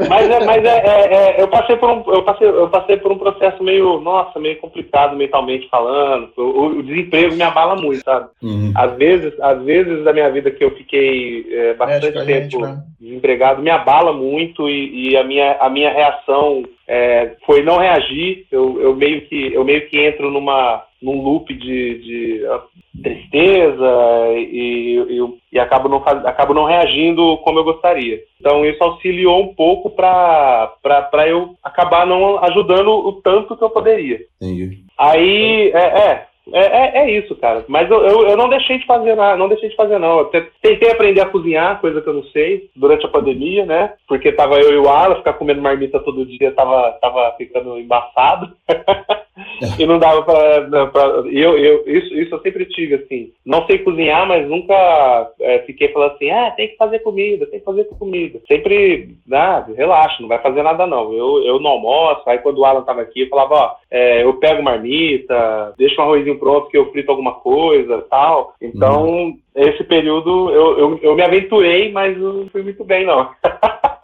[0.07, 3.11] Mas, é, mas é, é, é, eu, passei por um, eu, passei, eu passei por
[3.11, 6.31] um processo meio, nossa, meio complicado mentalmente falando.
[6.37, 8.29] O, o desemprego me abala muito, sabe?
[8.41, 8.71] Uhum.
[8.73, 12.81] Às, vezes, às vezes da minha vida que eu fiquei é, bastante tempo gente, né?
[13.01, 18.45] desempregado me abala muito e, e, a, minha, a minha reação é, foi não reagir.
[18.49, 22.45] Eu, eu, meio que, eu meio que entro numa, num loop de, de
[23.01, 28.19] tristeza e, e, e acabo, não faz, acabo não reagindo como eu gostaria.
[28.39, 30.73] Então isso auxiliou um pouco para
[31.27, 34.19] eu acabar não ajudando o tanto que eu poderia.
[34.41, 34.83] Entendi.
[34.97, 37.63] Aí, é, é é, é, é, isso, cara.
[37.67, 40.19] Mas eu, eu, eu, não deixei de fazer nada, não deixei de fazer, não.
[40.19, 40.25] Eu
[40.61, 43.93] tentei aprender a cozinhar, coisa que eu não sei, durante a pandemia, né?
[44.07, 48.51] Porque tava eu e o Alan, ficar comendo marmita todo dia tava, tava ficando embaçado.
[49.77, 50.87] e não dava pra.
[50.87, 53.31] pra eu, eu, isso, isso eu sempre tive, assim.
[53.45, 57.59] Não sei cozinhar, mas nunca é, fiquei falando assim, ah, tem que fazer comida, tem
[57.59, 58.39] que fazer comida.
[58.47, 61.13] Sempre, ah, relaxa, não vai fazer nada não.
[61.13, 64.33] Eu, eu não almoço, aí quando o Alan tava aqui, eu falava, ó, é, eu
[64.35, 68.53] pego marmita, deixo um arrozinho pronto que eu frito alguma coisa tal.
[68.61, 69.37] Então, hum.
[69.55, 73.29] esse período eu, eu, eu me aventurei, mas não fui muito bem, não.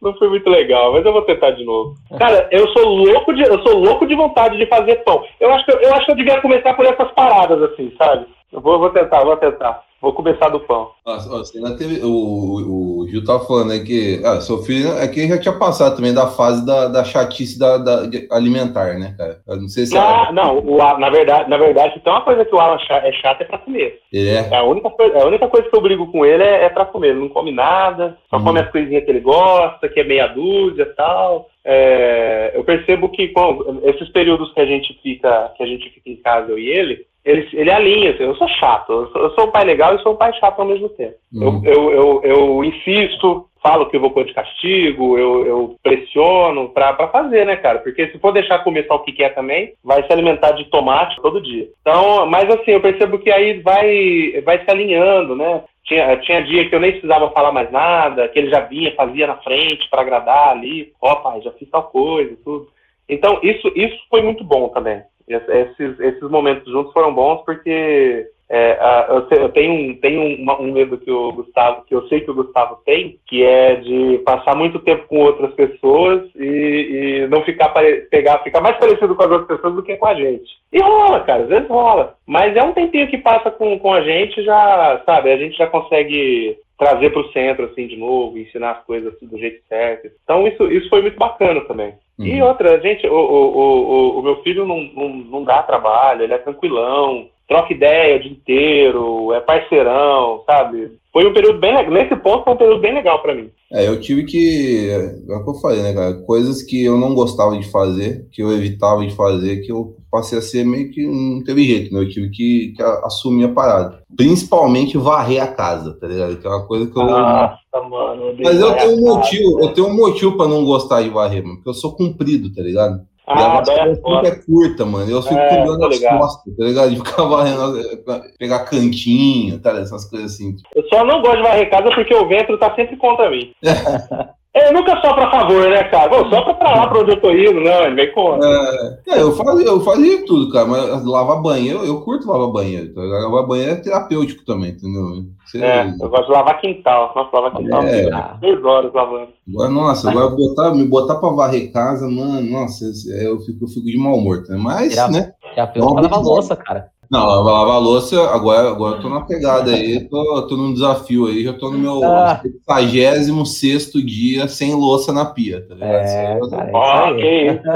[0.00, 1.94] não foi muito legal, mas eu vou tentar de novo.
[2.18, 5.24] Cara, eu sou louco de, eu sou louco de vontade de fazer pão.
[5.38, 8.26] Eu acho que eu, acho que eu devia começar por essas paradas assim, sabe?
[8.52, 9.82] Eu vou, vou tentar, vou tentar.
[10.00, 10.92] Vou começar do pão.
[11.06, 15.58] Ainda teve, o, o, Gil tá falando aí que ah, seu filho aqui já tinha
[15.58, 19.40] passado também da fase da, da chatice da, da alimentar, né, cara?
[19.46, 19.98] Eu não sei se.
[19.98, 23.42] Ah, não, o, na verdade, na verdade, tem uma coisa que o Alan é chato
[23.42, 24.00] é pra comer.
[24.14, 24.54] É.
[24.54, 26.86] é a, única coisa, a única coisa que eu brigo com ele é, é pra
[26.86, 27.08] comer.
[27.08, 28.44] Ele não come nada, só hum.
[28.44, 31.50] come as coisinhas que ele gosta, que é meia dúzia e tal.
[31.62, 36.08] É, eu percebo que bom, esses períodos que a gente fica, que a gente fica
[36.08, 39.30] em casa, eu e ele, ele, ele alinha, assim, eu sou chato, eu sou, eu
[39.32, 41.14] sou, um pai legal e sou um pai chato ao mesmo tempo.
[41.32, 41.62] Uhum.
[41.64, 46.70] Eu, eu, eu, eu, insisto, falo que eu vou pôr de castigo, eu, eu pressiono
[46.70, 47.80] pra, pra fazer, né, cara?
[47.80, 51.20] Porque se for deixar comer só o que quer também, vai se alimentar de tomate
[51.20, 51.68] todo dia.
[51.82, 55.62] Então, mas assim, eu percebo que aí vai, vai se alinhando, né?
[55.84, 59.26] Tinha, tinha dia que eu nem precisava falar mais nada, que ele já vinha, fazia
[59.26, 62.68] na frente para agradar ali, ó, oh, pai, já fiz tal coisa, tudo.
[63.06, 65.02] Então, isso, isso foi muito bom também
[65.34, 68.76] esses, esses momentos juntos foram bons porque é,
[69.08, 72.34] eu, eu, tenho, tenho um, um, medo que o Gustavo, que eu sei que o
[72.34, 77.68] Gustavo tem, que é de passar muito tempo com outras pessoas e, e não ficar
[78.10, 80.50] pegar, ficar mais parecido com as outras pessoas do que com a gente.
[80.72, 82.16] E rola, cara, às vezes rola.
[82.26, 85.68] Mas é um tempinho que passa com, com a gente, já, sabe, a gente já
[85.68, 90.10] consegue trazer para o centro assim de novo, ensinar as coisas do jeito certo.
[90.24, 91.94] Então isso, isso foi muito bacana também.
[92.20, 92.26] Uhum.
[92.26, 96.34] E outra, gente, o, o, o, o meu filho não, não, não dá trabalho, ele
[96.34, 100.98] é tranquilão, troca ideia o dia inteiro, é parceirão, sabe?
[101.12, 101.92] Foi um período bem legal.
[101.92, 103.50] Nesse ponto foi um período bem legal para mim.
[103.72, 104.88] É, eu tive que.
[105.28, 106.14] É o que eu falei, né, cara?
[106.22, 110.38] Coisas que eu não gostava de fazer, que eu evitava de fazer, que eu passei
[110.38, 112.00] a ser meio que não teve jeito, né?
[112.00, 114.02] Eu tive que, que assumir a parada.
[114.16, 116.36] Principalmente varrer a casa, tá ligado?
[116.36, 117.04] Que é uma coisa que eu.
[117.04, 117.58] Nossa,
[117.88, 118.34] mano.
[118.42, 121.56] Mas eu tenho um motivo, eu tenho um motivo pra não gostar de varrer, mano.
[121.56, 123.00] Porque eu sou comprido, tá ligado?
[123.26, 125.10] Ah, e a é, é curta, mano.
[125.10, 126.90] Eu fico é, cuidando das costas, tá ligado?
[126.90, 127.78] De ficar varrendo,
[128.38, 129.70] pegar cantinho, tá?
[129.78, 130.56] Essas coisas assim.
[130.74, 133.52] Eu só não gosto de varrer casa porque o vento tá sempre contra mim.
[134.52, 136.10] É, nunca só pra favor, né, cara?
[136.10, 138.48] Pô, só pra, pra lá pra onde eu tô indo, não, ele vem contra.
[138.48, 142.92] É, é, eu, fazia, eu fazia tudo, cara, mas lavar banheiro, eu curto lavar banheiro.
[142.92, 143.00] Tá?
[143.00, 145.24] Lavar banheiro é terapêutico também, entendeu?
[145.46, 145.62] Você...
[145.62, 147.12] É, eu gosto de lavar quintal.
[147.14, 147.82] Nossa, lavar quintal.
[147.84, 148.38] É.
[148.40, 149.28] Três horas lavando.
[149.48, 152.84] Agora, nossa, agora botar, me botar pra varrer casa, mano, nossa,
[153.22, 154.56] eu fico, eu fico de mau humor, tá?
[154.56, 155.32] Mas, né?
[155.54, 156.90] Terapeuta pra lavar louça, cara.
[157.10, 161.26] Não, lavar, lavar louça, agora, agora eu tô na pegada aí, tô, tô num desafio
[161.26, 162.40] aí, já tô no meu ah.
[162.40, 165.90] 66 dia sem louça na pia, tá ligado?
[165.90, 167.68] É, cara, oh, que isso,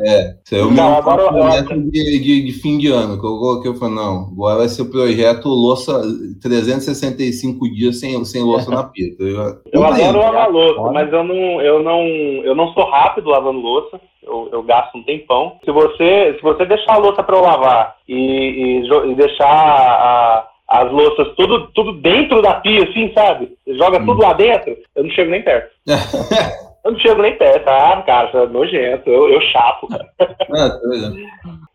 [0.00, 3.38] é, isso aí é o meu projeto de, de, de, fim de ano, que eu
[3.38, 6.02] coloquei, eu falei, não, agora vai ser o projeto louça,
[6.42, 9.60] 365 dias sem, sem louça na pia, tá ligado?
[9.72, 14.00] Eu adoro lavar louça, mas eu não, eu, não, eu não sou rápido lavando louça,
[14.32, 15.58] eu, eu, gasto um tempão.
[15.64, 20.48] Se você, se você deixar a louça para eu lavar e, e, e deixar a,
[20.68, 23.52] as louças tudo, tudo dentro da pia, assim, sabe?
[23.66, 24.06] Joga hum.
[24.06, 25.70] tudo lá dentro, eu não chego nem perto.
[26.84, 27.68] eu não chego nem perto.
[27.68, 30.06] Ah, cara, é nojento, eu, eu chapo, cara.
[30.54, 30.78] Ah, tá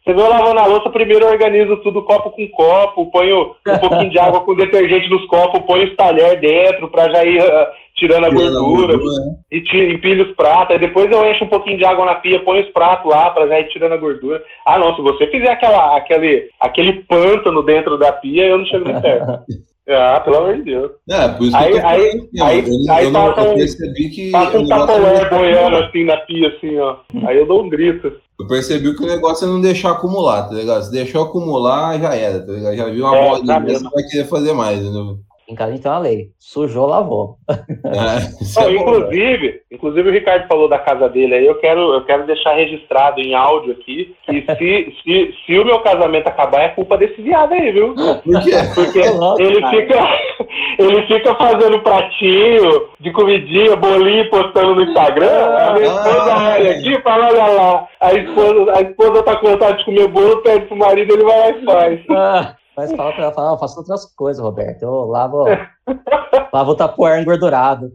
[0.08, 3.78] você vê eu lavando a louça, primeiro eu organizo tudo copo com copo, ponho um
[3.78, 7.68] pouquinho de água com detergente nos copos, ponho os talheres dentro para já ir uh,
[7.94, 9.36] tirando a gordura, gordura né?
[9.52, 10.72] e tira, empilho os pratos.
[10.72, 13.48] Aí depois eu encho um pouquinho de água na pia, ponho os pratos lá para
[13.48, 14.42] já ir tirando a gordura.
[14.66, 18.86] Ah, não, se você fizer aquela, aquele, aquele pântano dentro da pia, eu não chego
[18.86, 19.44] nem perto.
[19.90, 20.92] Ah, pelo amor de Deus.
[21.10, 24.10] É, por isso aí, que eu aí, aí, aí, eu, aí eu, passa eu percebi
[24.10, 24.32] que.
[24.32, 26.98] Passa um tapolé boiando assim na pia, assim, ó.
[27.26, 28.12] Aí eu dou um grito.
[28.40, 30.84] Eu percebi que o negócio é não deixar acumular, tá ligado?
[30.84, 32.76] Se deixou acumular, já era, tá ligado?
[32.76, 35.20] Já viu uma é, bola de você vai querer fazer mais, entendeu?
[35.48, 36.28] Em casa então a lei.
[36.38, 37.38] Sujou, lavou.
[37.50, 37.56] É,
[38.66, 42.54] é inclusive, inclusive o Ricardo falou da casa dele aí, eu quero, eu quero deixar
[42.54, 47.22] registrado em áudio aqui que se, se, se o meu casamento acabar é culpa desse
[47.22, 47.96] viado aí, viu?
[47.96, 48.52] Por quê?
[48.76, 50.20] Porque Nossa, ele fica,
[50.80, 55.28] ele fica fazendo pratinho de comidinha, bolinho, postando no Instagram.
[55.28, 57.88] a minha esposa ah, olha aqui fala, olha lá.
[58.02, 61.40] A esposa, a esposa tá com vontade de comer bolo, pede pro marido, ele vai
[61.40, 62.58] lá e faz.
[62.78, 62.82] Ah.
[62.82, 64.84] Mas fala pra ela, fala, eu faço outras coisas, Roberto.
[64.84, 65.46] Eu lavo,
[66.54, 67.92] lavo o tapoer engordurado.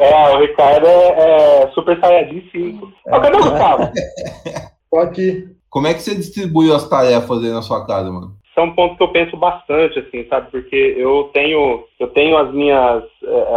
[0.00, 2.92] É, o Ricardo é, é Super Saiyajin 5.
[3.06, 3.10] É.
[3.10, 3.82] Cadê o Gustavo?
[4.90, 5.48] Tô aqui.
[5.68, 8.36] Como é que você distribuiu as tarefas aí na sua casa, mano?
[8.44, 10.48] Isso é um ponto que eu penso bastante, assim, sabe?
[10.52, 13.02] Porque eu tenho, eu tenho as minhas,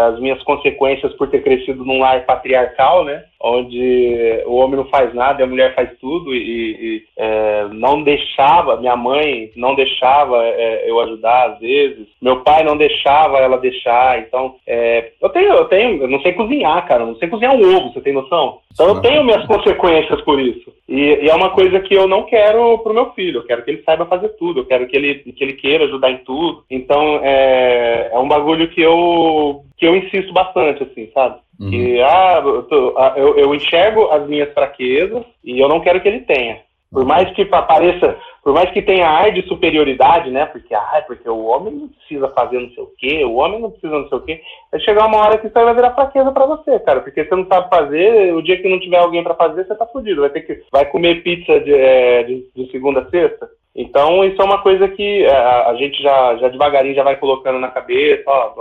[0.09, 3.24] as minhas consequências por ter crescido num lar patriarcal, né?
[3.39, 8.01] onde o homem não faz nada e a mulher faz tudo e, e é, não
[8.01, 13.57] deixava, minha mãe não deixava é, eu ajudar às vezes, meu pai não deixava ela
[13.57, 17.28] deixar, então é, eu tenho, eu tenho, eu não sei cozinhar, cara, eu não sei
[17.28, 18.59] cozinhar um ovo, você tem noção?
[18.74, 22.24] Então eu tenho minhas consequências por isso e, e, é uma coisa que eu não
[22.24, 25.15] quero pro meu filho, eu quero que ele saiba fazer tudo, eu quero que ele,
[25.15, 29.95] que ele queira ajudar em tudo, então é, é um bagulho que eu que eu
[29.95, 31.38] insisto bastante, assim, sabe?
[31.60, 31.70] Uhum.
[31.70, 36.01] Que, ah, eu, tô, ah, eu, eu, enxergo as minhas fraquezas e eu não quero
[36.01, 36.60] que ele tenha.
[36.91, 37.08] Por uhum.
[37.08, 40.45] mais que pareça, por mais que tenha ar de superioridade, né?
[40.45, 43.72] Porque, ah, porque o homem não precisa fazer não sei o quê, o homem não
[43.72, 44.41] precisa não sei o quê.
[44.72, 47.01] Vai chegar uma hora que isso vai virar fraqueza para você, cara.
[47.01, 49.86] Porque você não sabe fazer, o dia que não tiver alguém para fazer, você tá
[49.88, 50.22] fudido.
[50.22, 53.49] Vai ter que, vai comer pizza de, é, de, de segunda a sexta.
[53.78, 57.15] Então, isso é uma coisa que é, a, a gente já, já devagarinho já vai
[57.15, 58.53] colocando na cabeça, ó,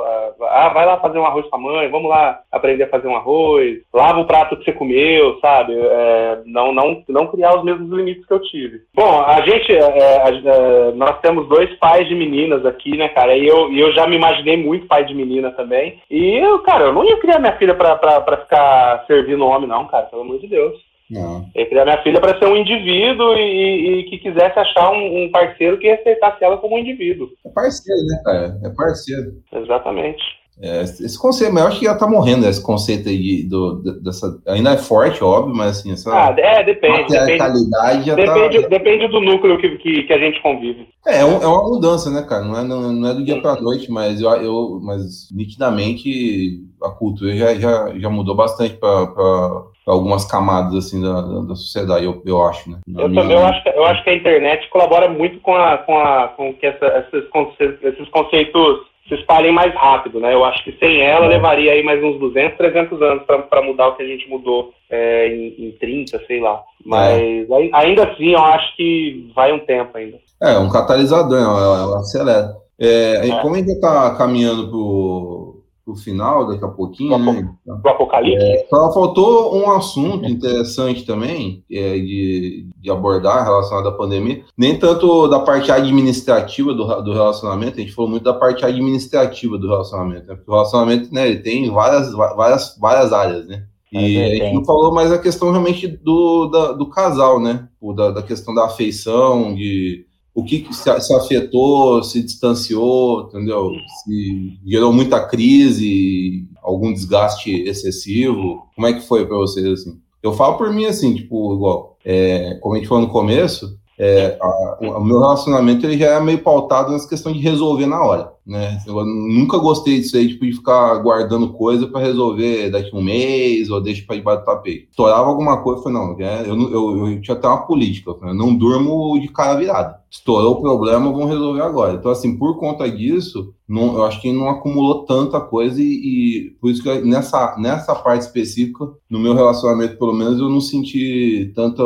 [0.42, 3.16] ah, vai lá fazer um arroz com a mãe, vamos lá aprender a fazer um
[3.16, 5.74] arroz, lava o prato que você comeu, sabe?
[5.74, 8.82] É, não, não, não criar os mesmos limites que eu tive.
[8.94, 13.34] Bom, a gente, é, é, nós temos dois pais de meninas aqui, né, cara?
[13.34, 15.98] E eu, eu já me imaginei muito pai de menina também.
[16.10, 19.68] E, eu, cara, eu não ia criar minha filha pra, pra, pra ficar servindo homem,
[19.68, 20.85] não, cara, pelo amor de Deus.
[21.10, 21.46] Não.
[21.54, 25.30] Eu criar minha filha para ser um indivíduo e, e, que quisesse achar um, um,
[25.30, 27.28] parceiro que aceitasse ela como um indivíduo.
[27.44, 28.58] É parceiro, né, cara?
[28.64, 29.32] É parceiro.
[29.52, 30.22] Exatamente.
[30.60, 34.40] É, esse conceito, mas eu acho que já tá morrendo esse conceito aí do, dessa.
[34.48, 36.10] Ainda é forte, óbvio, mas assim, essa.
[36.10, 37.08] Ah, é, depende.
[37.08, 38.68] Depende, já depende, tá...
[38.68, 40.88] depende do núcleo que, que, que, a gente convive.
[41.06, 42.42] É, é, é uma mudança, né, cara?
[42.42, 46.88] Não é, não, não é do dia pra noite, mas eu, eu mas nitidamente a
[46.88, 52.42] cultura já, já, já mudou bastante para algumas camadas assim da, da, sociedade, eu, eu
[52.42, 52.78] acho, né?
[52.88, 53.22] eu minha...
[53.22, 56.28] também eu acho, que, eu acho que a internet colabora muito com a com a
[56.28, 60.34] com que essa, esses, conceitos, esses conceitos se espalhem mais rápido, né?
[60.34, 63.96] Eu acho que sem ela levaria aí mais uns 200, 300 anos para mudar o
[63.96, 66.60] que a gente mudou é, em, em 30, sei lá.
[66.84, 67.70] Mas é.
[67.72, 70.18] ainda assim, eu acho que vai um tempo ainda.
[70.42, 72.56] É, um catalisador, ela, ela acelera.
[72.78, 73.40] É, é.
[73.40, 75.55] Como a gente está caminhando para
[75.86, 77.48] pro final daqui a pouquinho, né?
[77.64, 78.44] Pro apocalipse.
[78.44, 84.42] É, só faltou um assunto interessante também é, de, de abordar relacionado à pandemia.
[84.58, 89.56] Nem tanto da parte administrativa do, do relacionamento, a gente falou muito da parte administrativa
[89.56, 90.26] do relacionamento.
[90.26, 90.34] Né?
[90.34, 93.62] Porque o relacionamento, né, ele tem várias, várias, várias áreas, né?
[93.92, 97.68] E a gente não falou mais a questão realmente do, da, do casal, né?
[97.94, 100.04] Da, da questão da afeição, de
[100.36, 103.72] o que se, afetou, se distanciou, entendeu?
[104.04, 108.66] Se gerou muita crise, algum desgaste excessivo.
[108.74, 109.98] Como é que foi para vocês assim?
[110.22, 114.36] Eu falo por mim assim, tipo, igual, é, como a gente falou no começo, é,
[114.38, 118.30] a, o meu relacionamento ele já é meio pautado nessa questão de resolver na hora,
[118.46, 118.78] né?
[118.86, 123.68] Eu nunca gostei disso aí, tipo, de ficar guardando coisa para resolver daqui um mês
[123.70, 124.88] ou deixa para debaixo do tapete.
[124.88, 128.18] Estourava alguma coisa, eu falei, não, é, eu, eu, eu, tinha até uma política, eu,
[128.18, 130.00] falei, eu não durmo de cara virada.
[130.08, 131.94] Estourou o problema, vamos resolver agora.
[131.94, 136.50] Então, assim, por conta disso, não, eu acho que não acumulou tanta coisa e, e,
[136.60, 141.52] por isso que nessa, nessa parte específica, no meu relacionamento, pelo menos, eu não senti
[141.54, 141.82] tanto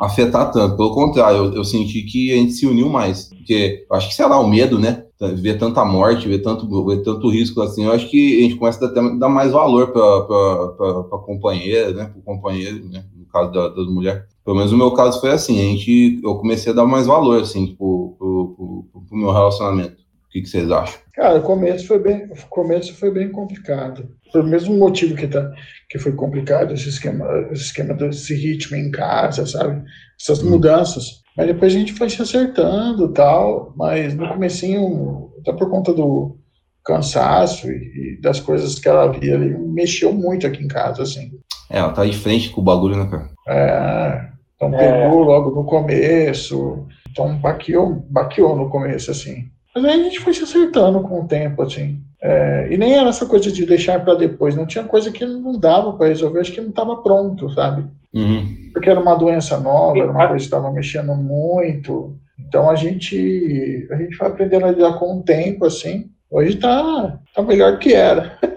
[0.00, 0.76] afetar tanto.
[0.76, 3.28] Pelo contrário, eu, eu senti que a gente se uniu mais.
[3.28, 5.03] Porque acho que, sei lá, o medo, né?
[5.32, 8.84] Ver tanta morte, ver tanto, ver tanto risco assim, eu acho que a gente começa
[8.84, 12.04] a dar, mais valor para a companheira, né?
[12.06, 13.04] Para o companheiro, né?
[13.16, 14.22] No caso da, das mulheres.
[14.44, 17.40] Pelo menos no meu caso foi assim, a gente, eu comecei a dar mais valor,
[17.40, 18.54] assim, tipo, pro,
[18.92, 20.03] pro, pro meu relacionamento.
[20.34, 20.98] O que, que, vocês acham?
[21.12, 24.08] Cara, o começo foi bem, o começo foi bem complicado.
[24.32, 25.48] Pelo mesmo motivo que, tá,
[25.88, 29.84] que foi complicado esse esquema, esse esquema desse ritmo em casa, sabe?
[30.20, 30.50] Essas hum.
[30.50, 31.22] mudanças.
[31.36, 36.36] Mas depois a gente foi se acertando tal, mas no comecinho, até por conta do
[36.84, 41.30] cansaço e, e das coisas que ela via ali, mexeu muito aqui em casa, assim.
[41.70, 43.30] É, ela tá de frente com o bagulho, né, cara?
[43.46, 45.26] É, então pegou é.
[45.26, 49.53] logo no começo, então baqueou, baqueou no começo, assim.
[49.74, 52.00] Mas aí a gente foi se acertando com o tempo, assim.
[52.22, 55.58] É, e nem era essa coisa de deixar para depois, não tinha coisa que não
[55.58, 57.84] dava para resolver, acho que não estava pronto, sabe?
[58.14, 58.70] Uhum.
[58.72, 62.16] Porque era uma doença nova, era uma coisa que estava mexendo muito.
[62.38, 66.06] Então a gente, a gente foi aprendendo a lidar com o tempo, assim.
[66.30, 68.38] Hoje tá, tá melhor que era.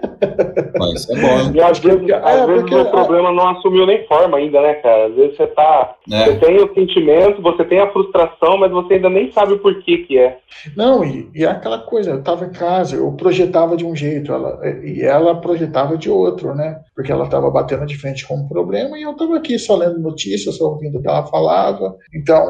[0.78, 1.52] Mas é bom.
[1.54, 4.74] E às vezes, às é, vezes porque, o problema não assumiu nem forma ainda, né,
[4.74, 5.06] cara?
[5.06, 5.94] Às vezes você tá.
[6.10, 6.24] É.
[6.24, 9.98] Você tem o sentimento, você tem a frustração, mas você ainda nem sabe por que
[9.98, 10.38] que é.
[10.76, 14.32] Não, e, e é aquela coisa, eu tava em casa, eu projetava de um jeito,
[14.32, 16.80] ela, e ela projetava de outro, né?
[16.94, 19.98] Porque ela tava batendo de frente com um problema e eu tava aqui só lendo
[19.98, 21.96] notícias, só ouvindo o que ela falava.
[22.14, 22.46] Então,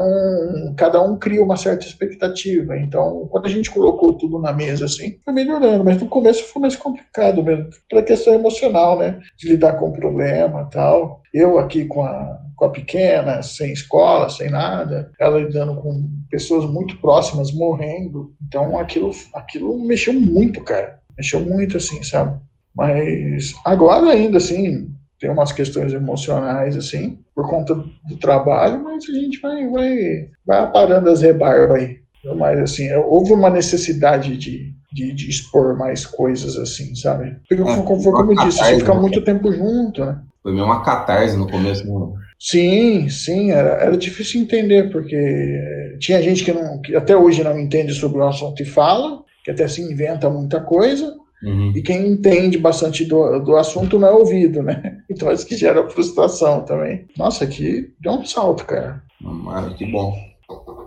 [0.75, 2.77] cada um cria uma certa expectativa.
[2.77, 6.61] Então, quando a gente colocou tudo na mesa assim, foi melhorando, mas no começo foi
[6.61, 7.58] mais complicado mesmo,
[7.89, 9.19] pela questão emocional, né?
[9.37, 11.21] De lidar com o problema tal.
[11.33, 16.69] Eu aqui com a, com a pequena, sem escola, sem nada, ela lidando com pessoas
[16.69, 18.33] muito próximas morrendo.
[18.47, 20.99] Então aquilo, aquilo mexeu muito, cara.
[21.17, 22.39] Mexeu muito, assim, sabe?
[22.75, 24.89] Mas agora ainda, assim,
[25.19, 30.59] tem umas questões emocionais, assim, por conta do trabalho, mas a gente vai, vai, vai
[30.59, 31.99] aparando as rebarbas aí.
[32.37, 37.37] Mas, assim, houve uma necessidade de, de, de, expor mais coisas assim, sabe?
[37.47, 38.99] Porque, é, como, como eu disse, você fica né?
[38.99, 40.19] muito tempo junto, né?
[40.41, 41.85] Foi meio uma catarse no começo.
[41.85, 42.19] Né?
[42.39, 47.59] Sim, sim, era, era difícil entender, porque tinha gente que, não, que até hoje não
[47.59, 51.73] entende sobre o assunto e fala, que até se inventa muita coisa, uhum.
[51.75, 54.97] e quem entende bastante do, do assunto não é ouvido, né?
[55.09, 57.07] Então isso que gera frustração também.
[57.17, 59.03] Nossa, aqui deu um salto, cara.
[59.19, 60.15] Mas que bom.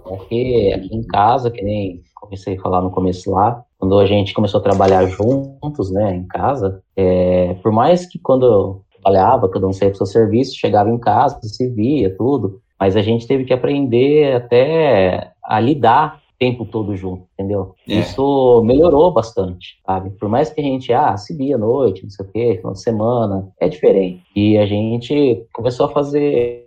[0.04, 4.32] Porque aqui em casa, que nem comecei a falar no começo lá, quando a gente
[4.32, 9.66] começou a trabalhar juntos, né, em casa, é, por mais que quando eu trabalhava, cada
[9.66, 13.26] um saía para o seu serviço, chegava em casa, se via, tudo, mas a gente
[13.26, 17.74] teve que aprender até a lidar tempo todo junto, entendeu?
[17.88, 17.94] É.
[17.94, 20.10] Isso melhorou bastante, sabe?
[20.10, 22.74] Por mais que a gente, ah, se via à noite, não sei o quê, final
[22.74, 24.22] de semana, é diferente.
[24.36, 26.66] E a gente começou a fazer,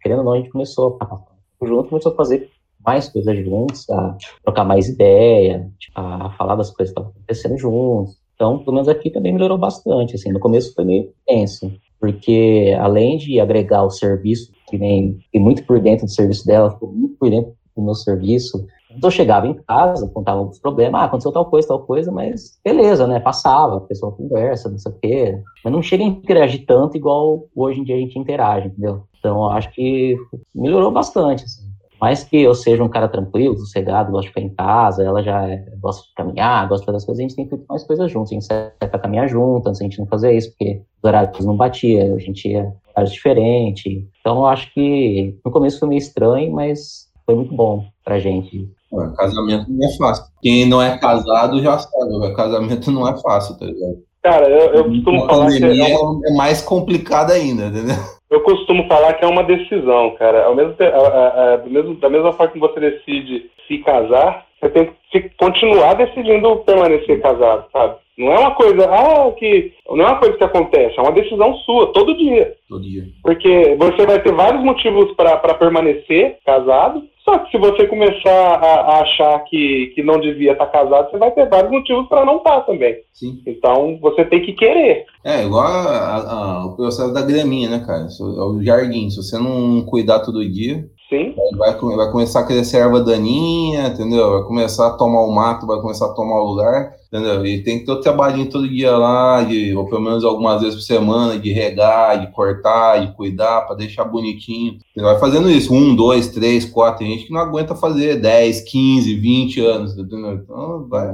[0.00, 2.48] querendo ou não, a gente começou a junto, começou a fazer
[2.84, 8.16] mais coisas juntos, a trocar mais ideia, a falar das coisas que estavam acontecendo juntos.
[8.34, 13.16] Então, pelo menos aqui também melhorou bastante, assim, no começo foi meio tenso, porque além
[13.16, 17.30] de agregar o serviço, que vem muito por dentro do serviço dela, ficou muito por
[17.30, 21.46] dentro do meu serviço, então eu chegava em casa, contava os problemas, ah, aconteceu tal
[21.46, 25.72] coisa, tal coisa, mas beleza, né, passava, a pessoa conversa, não sei o quê, mas
[25.72, 29.02] não chega a interagir tanto igual hoje em dia a gente interage, entendeu?
[29.18, 30.16] Então eu acho que
[30.54, 31.63] melhorou bastante, assim
[32.04, 35.48] mais que eu seja um cara tranquilo, sossegado, gosto de ficar em casa, ela já
[35.48, 38.12] é, gosta de caminhar, gosta de fazer as coisas, a gente tem feito mais coisas
[38.12, 41.08] juntos, a gente sai pra caminhar junto, antes a gente não fazia isso, porque os
[41.08, 44.04] horários não batiam, a gente ia horários diferentes.
[44.20, 48.68] Então eu acho que no começo foi meio estranho, mas foi muito bom pra gente.
[49.16, 50.24] casamento não é fácil.
[50.42, 53.96] Quem não é casado já sabe, casamento não é fácil, tá ligado?
[54.22, 57.96] Cara, eu, eu costumo falar que é, é mais complicado ainda, entendeu?
[58.30, 60.44] Eu costumo falar que é uma decisão, cara.
[60.44, 64.90] Ao mesmo, a, a, mesmo, da mesma forma que você decide se casar, você tem
[65.10, 67.96] que continuar decidindo permanecer casado, sabe?
[68.16, 69.72] Não é uma coisa, ah, que.
[69.90, 72.54] Não é uma coisa que acontece, é uma decisão sua, todo dia.
[72.68, 73.04] Todo dia.
[73.22, 78.80] Porque você vai ter vários motivos para permanecer casado, só que se você começar a,
[78.80, 82.36] a, achar que, que não devia estar casado, você vai ter vários motivos para não
[82.36, 82.96] estar também.
[83.14, 83.40] Sim.
[83.46, 85.06] Então você tem que querer.
[85.24, 88.06] É, igual a, a, o processo da graminha, né, cara?
[88.06, 89.08] É o jardim.
[89.08, 91.34] Se você não cuidar todo dia, Sim.
[91.58, 94.30] Vai, vai começar a crescer erva daninha, entendeu?
[94.32, 97.44] Vai começar a tomar o mato, vai começar a tomar o lugar, entendeu?
[97.44, 100.76] E tem que ter o trabalhinho todo dia lá, de, ou pelo menos algumas vezes
[100.76, 104.78] por semana, de regar, de cortar, de cuidar, para deixar bonitinho.
[104.94, 107.00] Você vai fazendo isso, um, dois, três, quatro.
[107.00, 110.32] Tem gente que não aguenta fazer 10, 15, 20 anos, entendeu?
[110.34, 111.12] Então, vai.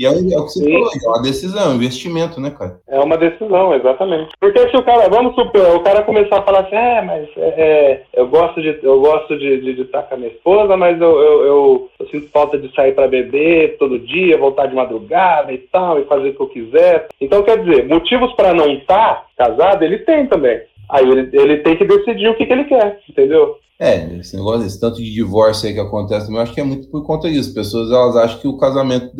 [0.00, 0.72] E é, é o que você Sim.
[0.72, 2.80] falou, é uma decisão, é um investimento, né, cara?
[2.88, 4.30] É uma decisão, exatamente.
[4.40, 7.48] Porque se o cara, vamos supor, o cara começar a falar assim, é, mas é,
[7.58, 10.98] é eu gosto de eu gosto de, de, de, estar com a minha esposa, mas
[10.98, 15.52] eu, eu, eu, eu sinto falta de sair para beber todo dia, voltar de madrugada
[15.52, 17.08] e tal, e fazer o que eu quiser.
[17.20, 20.62] Então, quer dizer, motivos para não estar casado, ele tem também.
[20.90, 23.56] Aí ele, ele tem que decidir o que, que ele quer, entendeu?
[23.80, 26.64] É, esse negócio, esse tanto de divórcio aí que acontece também, eu acho que é
[26.64, 27.54] muito por conta disso.
[27.54, 29.10] Pessoas, elas acham que o casamento,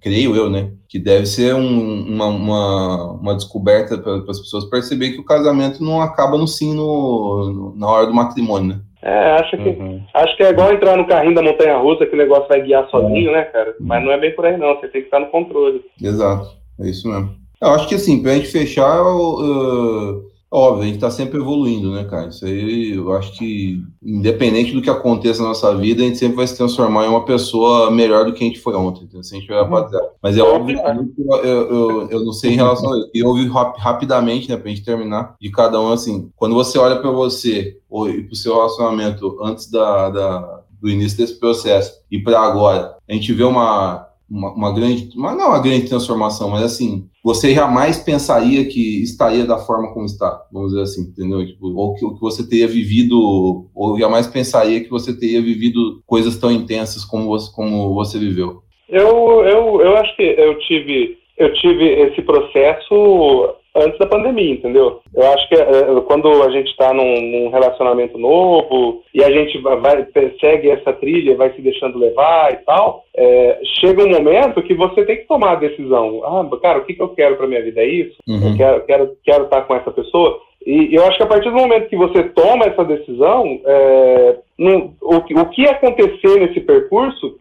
[0.00, 5.10] creio eu, né, que deve ser um, uma, uma, uma, descoberta para as pessoas perceber
[5.10, 8.80] que o casamento não acaba no sim no, na hora do matrimônio, né?
[9.02, 10.00] É, acho que, uhum.
[10.14, 12.88] acho que é igual entrar no carrinho da montanha russa, que o negócio vai guiar
[12.88, 13.32] sozinho, é.
[13.32, 13.70] né, cara?
[13.70, 13.86] Uhum.
[13.86, 14.76] Mas não é bem por aí, não.
[14.76, 15.82] Você tem que estar no controle.
[16.00, 17.34] Exato, é isso mesmo.
[17.60, 20.24] Eu acho que assim, pra gente fechar, eu,
[20.54, 22.28] Óbvio, a gente está sempre evoluindo, né, cara?
[22.28, 26.36] Isso aí eu acho que, independente do que aconteça na nossa vida, a gente sempre
[26.36, 29.34] vai se transformar em uma pessoa melhor do que a gente foi ontem, então, se
[29.34, 30.06] a gente olhar para trás.
[30.22, 33.10] Mas é óbvio que eu, eu, eu, não sei em relação a isso.
[33.14, 36.76] E ouvi rap, rapidamente, né, para a gente terminar, de cada um, assim, quando você
[36.76, 41.40] olha para você ou, e para o seu relacionamento antes da, da, do início desse
[41.40, 45.88] processo e para agora, a gente vê uma uma, uma, grande, uma, não uma grande
[45.88, 51.02] transformação, mas assim, você jamais pensaria que estaria da forma como está, vamos dizer assim,
[51.02, 51.46] entendeu?
[51.46, 56.38] Tipo, ou que, que você teria vivido, ou jamais pensaria que você teria vivido coisas
[56.38, 58.62] tão intensas como você, como você viveu.
[58.88, 65.00] Eu, eu, eu acho que eu tive, eu tive esse processo antes da pandemia, entendeu?
[65.14, 69.58] Eu acho que é, quando a gente está num, num, relacionamento novo e a gente
[69.58, 70.06] vai,
[70.40, 75.04] segue essa trilha, vai se deixando levar e tal, é, chega um momento que você
[75.04, 76.22] tem que tomar a decisão.
[76.24, 78.16] Ah, cara, o que, que eu quero para minha vida é isso?
[78.28, 78.50] Uhum.
[78.50, 80.40] Eu quero, quero, quero estar com essa pessoa.
[80.66, 85.16] E eu acho que a partir do momento que você toma essa decisão, é, o,
[85.16, 87.38] o, que acontecer nesse percurso,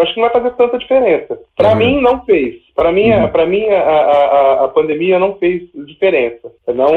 [0.00, 1.38] acho que não vai fazer tanta diferença.
[1.56, 1.76] Para uhum.
[1.76, 2.56] mim, não fez.
[2.74, 3.28] Para mim, uhum.
[3.28, 6.50] para mim a, a, a, pandemia não fez diferença.
[6.68, 6.92] Não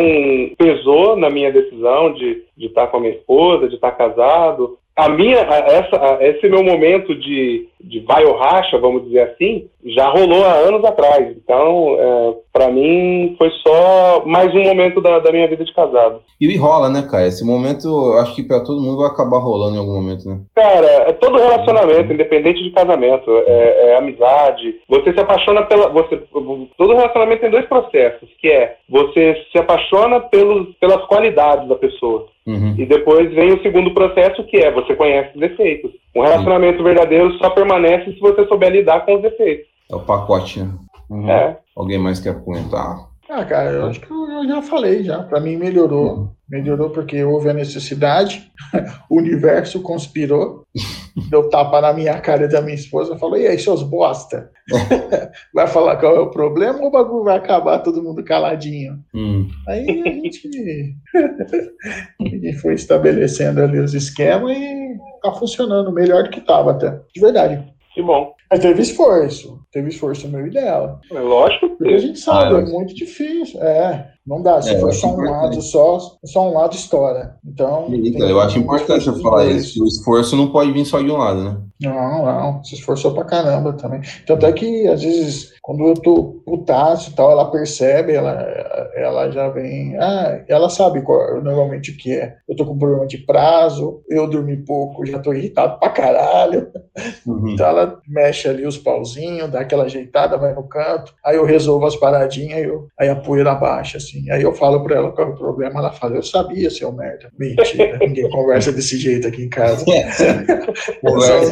[0.58, 5.08] pesou na minha decisão de, de estar com a minha esposa, de estar casado a
[5.10, 10.44] minha, essa, esse meu momento de, de vai ou racha, vamos dizer assim, já rolou
[10.44, 11.38] há anos atrás.
[11.38, 16.22] Então, é, para mim, foi só mais um momento da, da, minha vida de casado.
[16.42, 17.28] E rola, né, cara?
[17.28, 20.40] Esse momento, acho que para todo mundo vai acabar rolando em algum momento, né?
[20.56, 24.82] Cara, é todo relacionamento, independente de casamento, é, é amizade.
[24.90, 25.90] Você se apaixona pela.
[25.90, 26.18] Você,
[26.76, 32.26] todo relacionamento tem dois processos, que é você se apaixona pelos, pelas qualidades da pessoa.
[32.48, 32.76] Uhum.
[32.78, 35.92] E depois vem o segundo processo, que é você conhece os defeitos.
[36.16, 36.84] Um relacionamento Sim.
[36.86, 39.68] verdadeiro só permanece se você souber lidar com os defeitos.
[39.92, 40.70] É o pacote, né?
[41.10, 41.30] Uhum.
[41.30, 41.58] É.
[41.76, 43.08] Alguém mais quer comentar?
[43.30, 45.24] Ah, cara, eu acho que eu já falei já.
[45.24, 46.16] Para mim melhorou.
[46.16, 46.30] Uhum.
[46.50, 48.50] Melhorou porque houve a necessidade,
[49.10, 50.64] o universo conspirou
[51.30, 54.52] deu tapa na minha cara e da minha esposa, falou, e aí, seus bosta?
[55.54, 59.00] vai falar qual é o problema ou o bagulho vai acabar todo mundo caladinho?
[59.14, 59.48] Hum.
[59.68, 60.96] Aí a gente,
[62.20, 67.00] a gente foi estabelecendo ali os esquemas e tá funcionando melhor do que tava até,
[67.14, 67.64] de verdade.
[67.94, 68.32] Que bom.
[68.50, 69.60] Mas teve esforço.
[69.72, 71.02] Teve esforço meu e dela.
[71.12, 71.70] É lógico.
[71.70, 73.62] Porque a gente sabe, ah, é muito difícil.
[73.62, 74.62] É, não dá.
[74.62, 77.38] Se é, for só um lado, só, só um lado estoura.
[77.46, 77.88] Então.
[77.90, 79.82] eu acho importante você falar isso.
[79.82, 81.58] O esforço não pode vir só de um lado, né?
[81.82, 82.64] Não, não.
[82.64, 84.02] Se esforçou pra caramba também.
[84.26, 88.32] Tanto é que, às vezes, quando eu tô putaço e tal, ela percebe, ela,
[88.96, 89.96] ela já vem.
[89.98, 92.38] Ah, ela sabe qual, normalmente o que é.
[92.48, 96.68] Eu tô com problema de prazo, eu dormi pouco, já tô irritado pra caralho.
[97.26, 97.50] Uhum.
[97.50, 101.86] Então ela mexe ali os pauzinhos, dá aquela ajeitada, vai no canto, aí eu resolvo
[101.86, 104.30] as paradinhas, eu, aí a poeira baixa, assim.
[104.32, 107.30] Aí eu falo pra ela qual é o problema, ela fala, eu sabia, seu merda.
[107.38, 109.86] Mentira, ninguém conversa desse jeito aqui em casa.
[109.98, 110.08] É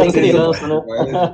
[0.15, 0.81] criança, né?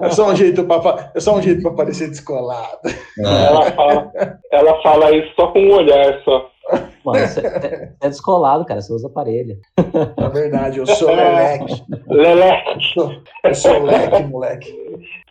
[0.02, 2.80] É só um jeito para é só um jeito para parecer descolado.
[3.20, 3.46] É.
[3.46, 4.12] Ela, fala,
[4.52, 6.50] ela fala isso só com um olhar só.
[7.04, 8.82] Mano, você é, é descolado, cara.
[8.82, 9.58] Você usa aparelho.
[9.78, 11.84] É verdade, eu sou leleque.
[12.08, 12.96] Leleque.
[13.44, 14.72] Eu sou leque, moleque.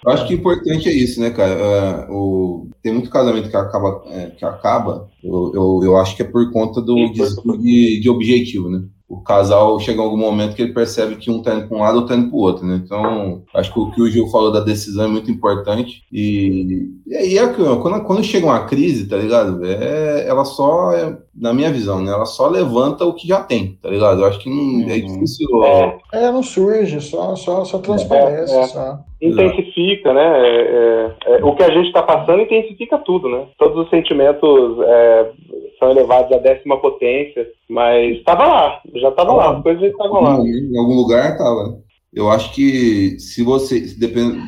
[0.05, 2.07] Eu acho que o importante é isso, né, cara?
[2.09, 6.22] Uh, o, tem muito casamento que acaba, é, que acaba eu, eu, eu, acho que
[6.22, 8.82] é por conta do de, de objetivo, né?
[9.11, 11.80] O casal chega em algum momento que ele percebe que um tá indo para um
[11.80, 12.80] lado ou tá indo para o outro, né?
[12.84, 16.04] Então, acho que o que o Gil falou da decisão é muito importante.
[16.12, 19.66] E, e aí, é, quando, quando chega uma crise, tá ligado?
[19.66, 22.12] É, ela só, é, na minha visão, né?
[22.12, 24.20] Ela só levanta o que já tem, tá ligado?
[24.20, 25.06] Eu acho que não, é uhum.
[25.14, 25.64] difícil.
[25.64, 28.54] É, é não surge, só, só, só transparece.
[28.54, 28.66] É, é.
[28.68, 28.98] Só.
[29.20, 31.11] Intensifica, né?
[31.42, 33.44] o que a gente está passando intensifica tudo, né?
[33.58, 34.78] Todos os sentimentos
[35.81, 40.37] são elevados à décima potência, mas estava lá, já estava lá, as coisas estavam lá.
[40.39, 41.81] Em algum lugar estava.
[42.12, 43.81] Eu acho que se você.
[43.97, 44.39] Depende,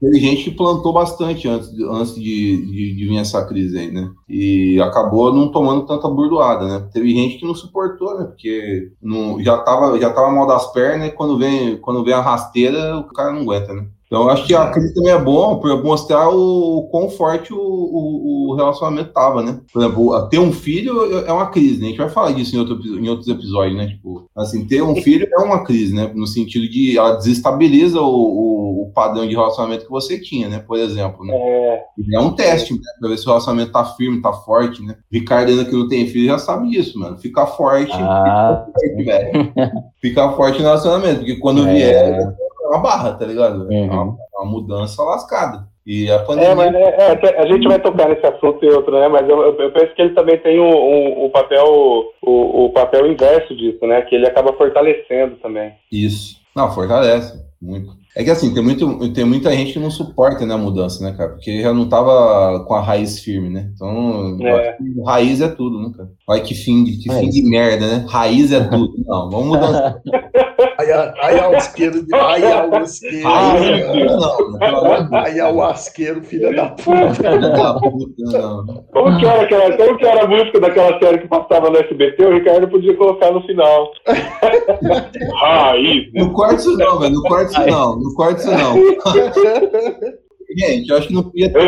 [0.00, 4.10] teve gente que plantou bastante antes, antes de, de, de, vir essa crise aí, né?
[4.28, 6.88] E acabou não tomando tanta burdoada, né?
[6.92, 8.26] Teve gente que não suportou, né?
[8.26, 12.20] Porque não, já, tava, já tava mal das pernas e quando vem, quando vem a
[12.20, 13.86] rasteira, o cara não aguenta, né?
[14.14, 18.50] Então, acho que a crise também é bom para mostrar o quão forte o, o,
[18.50, 19.58] o relacionamento tava, né?
[19.72, 21.86] Por exemplo, ter um filho é uma crise, né?
[21.86, 23.88] A gente vai falar disso em, outro, em outros episódios, né?
[23.88, 26.12] Tipo, assim, ter um filho é uma crise, né?
[26.14, 30.60] No sentido de ela desestabiliza o, o, padrão de relacionamento que você tinha, né?
[30.60, 31.34] Por exemplo, né?
[31.34, 31.84] É,
[32.14, 32.78] é um teste, né?
[33.00, 34.94] Pra ver se o relacionamento tá firme, tá forte, né?
[35.10, 37.18] Ricardo ainda que não tem filho já sabe disso, mano.
[37.18, 39.52] Ficar forte, ah, fica forte, velho.
[40.00, 41.72] Ficar forte no relacionamento, porque quando é.
[41.72, 42.43] vier
[42.74, 43.72] uma barra, tá ligado?
[43.72, 43.86] É uhum.
[43.86, 45.66] Uma, uma, mudança lascada.
[45.86, 46.50] E a pandemia.
[46.50, 49.06] É, mas é, é, a gente vai tocar nesse assunto e outro, né?
[49.08, 51.66] Mas eu, eu penso que ele também tem o, o, o papel
[52.22, 54.00] o, o, papel inverso disso, né?
[54.02, 55.72] Que ele acaba fortalecendo também.
[55.92, 56.36] Isso.
[56.56, 57.92] Não, fortalece muito.
[58.16, 61.16] É que assim, tem, muito, tem muita gente que não suporta né, a mudança, né,
[61.16, 61.30] cara?
[61.30, 63.70] Porque já não tava com a raiz firme, né?
[63.74, 64.76] Então, é.
[65.04, 66.08] raiz é tudo, né, cara?
[66.28, 68.06] Olha que fim de, que é fim de merda, né?
[68.08, 68.94] Raiz é tudo.
[69.04, 70.00] Não, vamos mudar.
[70.92, 73.26] aí, aí ao esquerdo, aí ao esquerdo.
[73.26, 77.38] Aí, não, aí ao asqueiro, filha da puta.
[77.38, 78.84] da puta, não.
[78.92, 82.24] Como que, era aquela, como que era a música daquela série que passava no SBT?
[82.24, 83.90] O Ricardo podia colocar no final.
[85.40, 86.12] Raiz.
[86.14, 87.22] Não corte isso não, velho.
[87.22, 88.14] Corte isso não.
[88.14, 88.74] Corte isso não.
[90.56, 91.58] Gente, eu acho que não podia ter.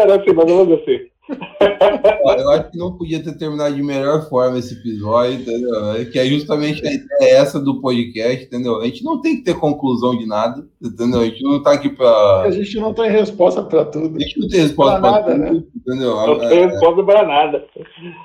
[0.00, 1.13] Era assim, mais ou menos assim.
[1.28, 5.92] Eu acho que não podia ter terminado de melhor forma esse episódio, entendeu?
[5.92, 8.80] É que é justamente a ideia essa do podcast, entendeu?
[8.80, 11.20] A gente não tem que ter conclusão de nada, entendeu?
[11.20, 12.42] A gente não tá aqui pra.
[12.42, 14.16] A gente não tem resposta pra tudo.
[14.16, 15.64] A gente não tem resposta pra, pra nada, tudo, né?
[15.76, 16.14] entendeu?
[16.14, 17.66] Não tem é, resposta pra nada.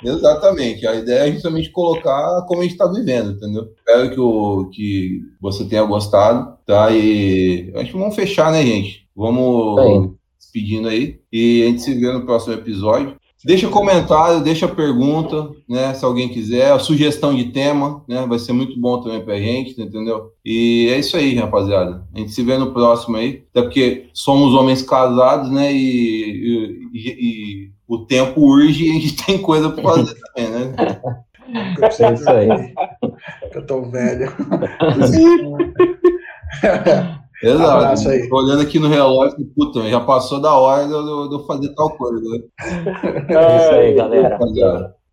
[0.03, 0.85] Exatamente.
[0.85, 3.69] A ideia é justamente colocar como a gente tá vivendo, entendeu?
[3.77, 6.91] Espero que, o, que você tenha gostado, tá?
[6.91, 9.07] E acho que vamos fechar, né, gente?
[9.15, 11.19] Vamos despedindo aí.
[11.31, 13.15] E a gente se vê no próximo episódio.
[13.43, 15.93] Deixa comentário, deixa pergunta, né?
[15.93, 18.25] Se alguém quiser, a sugestão de tema, né?
[18.27, 20.33] Vai ser muito bom também pra gente, entendeu?
[20.43, 22.05] E é isso aí, rapaziada.
[22.13, 23.45] A gente se vê no próximo aí.
[23.51, 25.71] Até porque somos homens casados, né?
[25.71, 30.73] E, e, e o tempo urge e a gente tem coisa pra fazer também, né?
[31.81, 32.73] É isso aí.
[33.53, 34.33] Eu tô velho.
[37.41, 38.29] Exato.
[38.29, 42.21] Tô olhando aqui no relógio, puta, já passou da hora de eu, fazer tal coisa.
[42.21, 42.39] Né?
[43.29, 44.37] É isso aí, galera.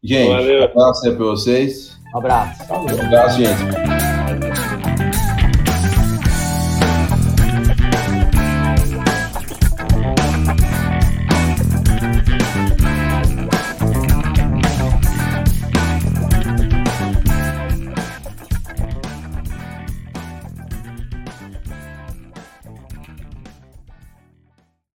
[0.03, 0.61] Gente, Valeu.
[0.61, 1.99] um abraço aí pra vocês.
[2.15, 2.63] Um abraço.
[2.73, 4.46] Um abraço, gente.